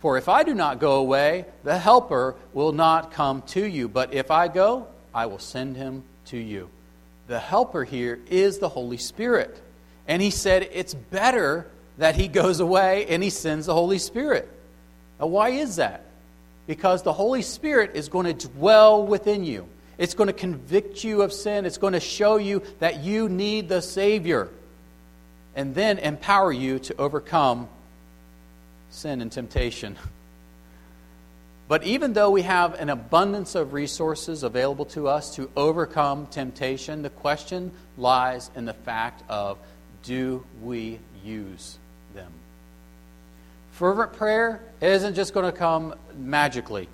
For 0.00 0.18
if 0.18 0.28
I 0.28 0.42
do 0.42 0.54
not 0.54 0.78
go 0.78 0.96
away, 0.96 1.46
the 1.64 1.78
Helper 1.78 2.36
will 2.52 2.72
not 2.72 3.12
come 3.12 3.42
to 3.48 3.64
you. 3.64 3.88
But 3.88 4.12
if 4.12 4.30
I 4.30 4.48
go, 4.48 4.86
I 5.14 5.26
will 5.26 5.38
send 5.38 5.76
him 5.76 6.04
to 6.26 6.36
you. 6.36 6.68
The 7.28 7.38
Helper 7.38 7.84
here 7.84 8.20
is 8.30 8.58
the 8.58 8.68
Holy 8.68 8.98
Spirit. 8.98 9.60
And 10.06 10.22
he 10.22 10.30
said 10.30 10.68
it's 10.72 10.94
better 10.94 11.66
that 11.98 12.14
he 12.14 12.28
goes 12.28 12.60
away 12.60 13.06
and 13.06 13.22
he 13.22 13.30
sends 13.30 13.66
the 13.66 13.74
Holy 13.74 13.98
Spirit. 13.98 14.48
Now, 15.18 15.26
why 15.26 15.50
is 15.50 15.76
that? 15.76 16.04
Because 16.66 17.02
the 17.02 17.12
Holy 17.12 17.42
Spirit 17.42 17.92
is 17.94 18.08
going 18.08 18.26
to 18.26 18.48
dwell 18.48 19.06
within 19.06 19.44
you. 19.44 19.66
It's 19.98 20.14
going 20.14 20.26
to 20.26 20.34
convict 20.34 21.04
you 21.04 21.22
of 21.22 21.32
sin. 21.32 21.64
It's 21.64 21.78
going 21.78 21.94
to 21.94 22.00
show 22.00 22.36
you 22.36 22.62
that 22.80 23.02
you 23.02 23.28
need 23.28 23.68
the 23.68 23.80
Savior 23.80 24.50
and 25.56 25.74
then 25.74 25.98
empower 25.98 26.52
you 26.52 26.78
to 26.78 26.96
overcome 26.98 27.68
sin 28.90 29.20
and 29.20 29.32
temptation. 29.32 29.96
But 31.68 31.82
even 31.82 32.12
though 32.12 32.30
we 32.30 32.42
have 32.42 32.74
an 32.74 32.90
abundance 32.90 33.56
of 33.56 33.72
resources 33.72 34.44
available 34.44 34.84
to 34.86 35.08
us 35.08 35.34
to 35.34 35.50
overcome 35.56 36.26
temptation, 36.26 37.02
the 37.02 37.10
question 37.10 37.72
lies 37.98 38.50
in 38.54 38.66
the 38.66 38.74
fact 38.74 39.24
of 39.28 39.58
do 40.04 40.44
we 40.62 41.00
use 41.24 41.78
them? 42.14 42.30
Fervent 43.72 44.12
prayer 44.12 44.60
isn't 44.80 45.14
just 45.14 45.34
going 45.34 45.50
to 45.50 45.56
come 45.56 45.94
magically. 46.16 46.88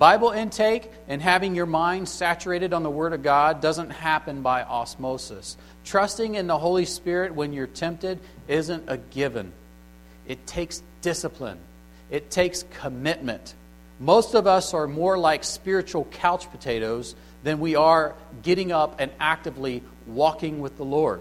Bible 0.00 0.30
intake 0.30 0.90
and 1.08 1.20
having 1.20 1.54
your 1.54 1.66
mind 1.66 2.08
saturated 2.08 2.72
on 2.72 2.82
the 2.82 2.88
Word 2.88 3.12
of 3.12 3.22
God 3.22 3.60
doesn't 3.60 3.90
happen 3.90 4.40
by 4.40 4.62
osmosis. 4.62 5.58
Trusting 5.84 6.36
in 6.36 6.46
the 6.46 6.56
Holy 6.56 6.86
Spirit 6.86 7.34
when 7.34 7.52
you're 7.52 7.66
tempted 7.66 8.18
isn't 8.48 8.84
a 8.88 8.96
given. 8.96 9.52
It 10.26 10.46
takes 10.46 10.82
discipline, 11.02 11.58
it 12.10 12.30
takes 12.30 12.64
commitment. 12.80 13.54
Most 13.98 14.32
of 14.32 14.46
us 14.46 14.72
are 14.72 14.86
more 14.86 15.18
like 15.18 15.44
spiritual 15.44 16.06
couch 16.06 16.50
potatoes 16.50 17.14
than 17.42 17.60
we 17.60 17.74
are 17.74 18.14
getting 18.42 18.72
up 18.72 19.00
and 19.00 19.10
actively 19.20 19.82
walking 20.06 20.60
with 20.60 20.78
the 20.78 20.84
Lord. 20.86 21.20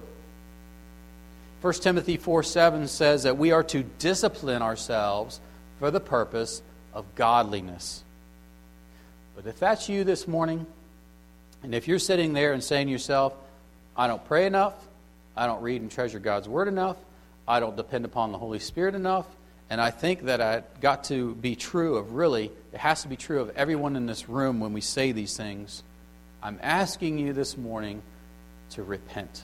1 1.60 1.74
Timothy 1.74 2.16
4 2.16 2.44
7 2.44 2.88
says 2.88 3.24
that 3.24 3.38
we 3.38 3.52
are 3.52 3.64
to 3.64 3.84
discipline 3.84 4.62
ourselves 4.62 5.42
for 5.80 5.92
the 5.92 6.00
purpose 6.00 6.62
of 6.94 7.04
godliness. 7.16 8.06
But 9.42 9.48
if 9.48 9.58
that's 9.58 9.88
you 9.88 10.04
this 10.04 10.28
morning, 10.28 10.66
and 11.64 11.74
if 11.74 11.88
you're 11.88 11.98
sitting 11.98 12.34
there 12.34 12.52
and 12.52 12.62
saying 12.62 12.88
to 12.88 12.92
yourself, 12.92 13.34
I 13.96 14.06
don't 14.08 14.24
pray 14.26 14.46
enough, 14.46 14.74
I 15.34 15.46
don't 15.46 15.62
read 15.62 15.82
and 15.82 15.90
treasure 15.90 16.20
God's 16.20 16.50
Word 16.50 16.68
enough, 16.68 16.98
I 17.48 17.62
don't 17.62 17.78
depend 17.78 18.04
upon 18.04 18.34
the 18.34 18.38
Holy 18.38 18.60
Spirit 18.60 18.96
enough, 18.96 19.26
and 19.70 19.80
I 19.80 19.92
think 19.92 20.24
that 20.24 20.42
I 20.42 20.64
got 20.82 21.06
to 21.06 21.36
be 21.36 21.56
true 21.56 21.96
of 21.96 22.16
really, 22.16 22.52
it 22.74 22.80
has 22.80 23.04
to 23.04 23.08
be 23.08 23.16
true 23.16 23.40
of 23.40 23.56
everyone 23.56 23.96
in 23.96 24.08
this 24.08 24.28
room 24.28 24.60
when 24.60 24.74
we 24.74 24.82
say 24.82 25.14
these 25.14 25.38
things. 25.38 25.84
I'm 26.44 26.60
asking 26.62 27.18
you 27.18 27.32
this 27.32 27.56
morning 27.56 28.02
to 28.72 28.84
repent. 28.84 29.44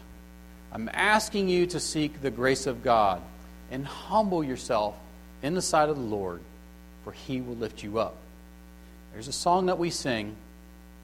I'm 0.74 0.89
asking 0.91 1.48
you 1.48 1.68
to 1.68 1.80
seek 1.80 2.22
the 2.22 2.32
grace 2.32 2.68
of 2.68 2.84
God 2.84 3.22
and 3.72 3.88
humble 3.88 4.43
yourself 4.43 4.98
in 5.41 5.54
the 5.54 5.62
sight 5.62 5.88
of 5.88 5.96
the 5.96 6.04
Lord, 6.04 6.41
for 7.06 7.14
He 7.14 7.39
will 7.39 7.56
lift 7.56 7.82
you 7.82 7.98
up. 7.98 8.18
There's 9.16 9.30
a 9.30 9.32
song 9.32 9.68
that 9.68 9.78
we 9.78 9.91
sing, 9.91 10.36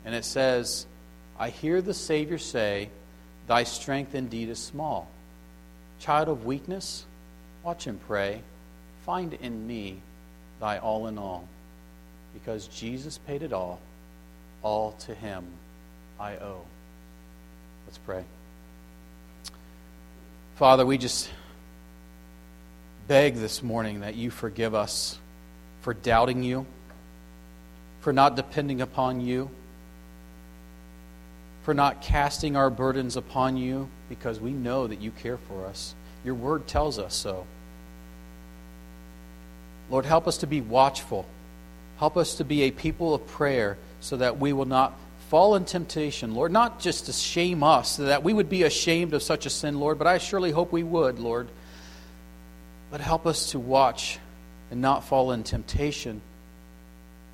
and 0.04 0.14
it 0.14 0.26
says, 0.26 0.86
I 1.40 1.48
hear 1.48 1.82
the 1.82 1.94
Savior 1.94 2.38
say, 2.38 2.90
Thy 3.48 3.64
strength 3.64 4.16
indeed 4.16 4.50
is 4.50 4.60
small. 4.60 5.08
Child 6.02 6.28
of 6.28 6.46
weakness, 6.46 7.06
watch 7.64 7.88
and 7.88 8.06
pray. 8.06 8.42
Find 9.06 9.34
in 9.36 9.66
me 9.66 10.02
thy 10.60 10.80
all 10.80 11.08
in 11.08 11.18
all. 11.18 11.48
Because 12.34 12.68
Jesus 12.68 13.18
paid 13.18 13.44
it 13.44 13.54
all, 13.54 13.80
all 14.62 14.92
to 15.06 15.16
him 15.16 15.46
I 16.20 16.34
owe. 16.36 16.66
Let's 17.88 17.98
pray. 18.00 18.26
Father, 20.58 20.86
we 20.86 20.98
just 20.98 21.30
beg 23.08 23.36
this 23.36 23.64
morning 23.64 24.02
that 24.02 24.16
you 24.16 24.32
forgive 24.32 24.76
us 24.76 25.18
for 25.80 25.94
doubting 25.94 26.44
you 26.44 26.66
for 28.02 28.12
not 28.12 28.36
depending 28.36 28.82
upon 28.82 29.22
you, 29.22 29.50
for 31.64 31.74
not 31.74 32.02
casting 32.02 32.56
our 32.56 32.70
burdens 32.70 33.16
upon 33.16 33.56
you, 33.56 33.88
because 34.10 34.40
we 34.40 34.52
know 34.52 34.88
that 34.88 35.00
you 35.00 35.12
care 35.12 35.38
for 35.38 35.66
us. 35.66 35.96
Your 36.26 36.36
word 36.36 36.68
tells 36.68 37.00
us 37.00 37.16
so. 37.16 37.46
Lord, 39.90 40.06
help 40.06 40.28
us 40.28 40.38
to 40.40 40.48
be 40.48 40.62
watchful. 40.62 41.26
Help 41.98 42.18
us 42.18 42.36
to 42.36 42.44
be 42.44 42.64
a 42.64 42.72
people 42.72 43.14
of 43.14 43.26
prayer 43.28 43.78
so 44.00 44.18
that 44.18 44.40
we 44.40 44.54
will 44.54 44.66
not 44.66 44.98
fall 45.30 45.56
in 45.56 45.64
temptation, 45.64 46.34
Lord, 46.34 46.52
not 46.52 46.80
just 46.80 47.06
to 47.06 47.14
shame 47.14 47.64
us, 47.64 47.98
so 47.98 48.06
that 48.06 48.24
we 48.24 48.34
would 48.34 48.50
be 48.50 48.64
ashamed 48.64 49.14
of 49.14 49.24
such 49.24 49.46
a 49.46 49.50
sin, 49.50 49.80
Lord, 49.80 49.98
but 49.98 50.08
I 50.08 50.18
surely 50.18 50.52
hope 50.52 50.72
we 50.72 50.84
would, 50.84 51.20
Lord. 51.20 51.48
But 52.90 53.00
help 53.00 53.26
us 53.26 53.52
to 53.52 53.60
watch 53.60 54.20
and 54.72 54.82
not 54.82 55.06
fall 55.06 55.32
in 55.32 55.44
temptation 55.44 56.22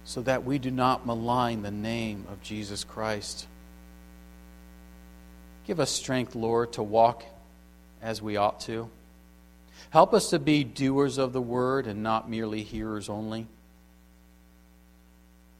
so 0.07 0.21
that 0.21 0.45
we 0.45 0.57
do 0.57 0.71
not 0.71 1.05
malign 1.05 1.63
the 1.63 1.69
name 1.69 2.25
of 2.31 2.41
Jesus 2.41 2.85
Christ. 2.85 3.45
Give 5.65 5.81
us 5.81 5.91
strength, 5.91 6.33
Lord, 6.33 6.71
to 6.73 6.81
walk 6.81 7.25
as 8.01 8.21
we 8.21 8.37
ought 8.37 8.61
to. 8.61 8.89
Help 9.89 10.13
us 10.13 10.29
to 10.29 10.39
be 10.39 10.63
doers 10.63 11.17
of 11.17 11.33
the 11.33 11.41
word 11.41 11.87
and 11.87 12.03
not 12.03 12.29
merely 12.29 12.63
hearers 12.63 13.09
only. 13.09 13.47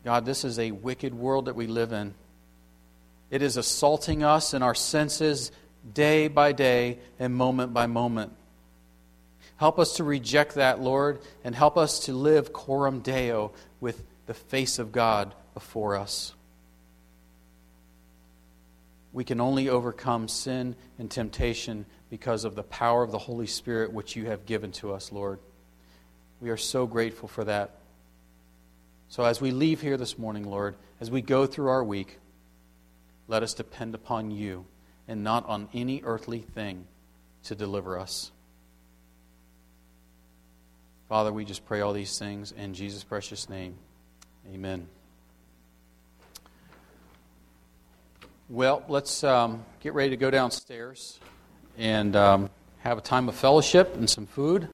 God, 0.06 0.26
this 0.26 0.45
is 0.45 0.58
a 0.60 0.72
wicked 0.72 1.14
world 1.14 1.48
that 1.48 1.58
we 1.58 1.68
live 1.68 1.91
in. 1.91 2.14
It 3.30 3.41
is 3.41 3.58
assaulting 3.58 4.24
us 4.24 4.54
in 4.54 4.64
our 4.64 4.76
senses 4.76 5.52
day 5.93 6.30
by 6.30 6.54
day 6.54 7.00
and 7.20 7.36
moment 7.36 7.74
by 7.74 7.88
moment. 7.88 8.32
Help 9.58 9.78
us 9.78 9.98
to 9.98 10.06
reject 10.06 10.56
that, 10.56 10.80
Lord, 10.80 11.20
and 11.43 11.54
help 11.54 11.76
us 11.76 12.06
to 12.06 12.14
live 12.14 12.54
coram 12.54 13.02
deo 13.02 13.52
with 13.82 14.02
the 14.28 14.34
face 14.34 14.78
of 14.78 14.91
God 14.91 15.34
before 15.53 15.95
us. 15.95 16.34
We 19.13 19.23
can 19.23 19.41
only 19.41 19.67
overcome 19.67 20.28
sin 20.28 20.75
and 20.99 21.09
temptation 21.09 21.86
because 22.09 22.45
of 22.45 22.55
the 22.55 22.63
power 22.63 23.01
of 23.01 23.11
the 23.11 23.17
Holy 23.17 23.47
Spirit 23.47 23.91
which 23.91 24.15
you 24.15 24.28
have 24.28 24.45
given 24.45 24.71
to 24.73 24.93
us, 24.93 25.11
Lord. 25.11 25.39
We 26.39 26.51
are 26.51 26.57
so 26.57 26.86
grateful 26.86 27.28
for 27.28 27.43
that. 27.45 27.71
So 29.09 29.23
as 29.23 29.41
we 29.41 29.51
leave 29.51 29.82
here 29.82 29.97
this 29.97 30.19
morning, 30.19 30.43
Lord, 30.43 30.75
as 30.99 31.09
we 31.09 31.21
go 31.21 31.47
through 31.47 31.69
our 31.69 31.84
week, 31.84 32.19
let 33.28 33.41
us 33.41 33.53
depend 33.53 33.95
upon 33.95 34.30
you 34.30 34.65
and 35.07 35.23
not 35.23 35.47
on 35.47 35.69
any 35.73 36.01
earthly 36.03 36.39
thing 36.39 36.86
to 37.45 37.55
deliver 37.55 37.97
us. 37.97 38.32
Father, 41.07 41.32
we 41.32 41.45
just 41.45 41.65
pray 41.65 41.80
all 41.80 41.93
these 41.93 42.19
things 42.19 42.51
in 42.51 42.73
Jesus' 42.73 43.05
precious 43.05 43.47
name. 43.47 43.75
Amen. 44.54 44.88
Well, 48.48 48.82
let's 48.88 49.22
um, 49.26 49.66
get 49.82 49.93
ready 49.93 50.12
to 50.12 50.18
go 50.18 50.32
downstairs 50.32 51.20
and 51.78 52.16
um, 52.16 52.50
have 52.80 52.98
a 52.98 53.02
time 53.02 53.28
of 53.28 53.36
fellowship 53.36 53.95
and 53.95 54.10
some 54.10 54.26
food. 54.26 54.66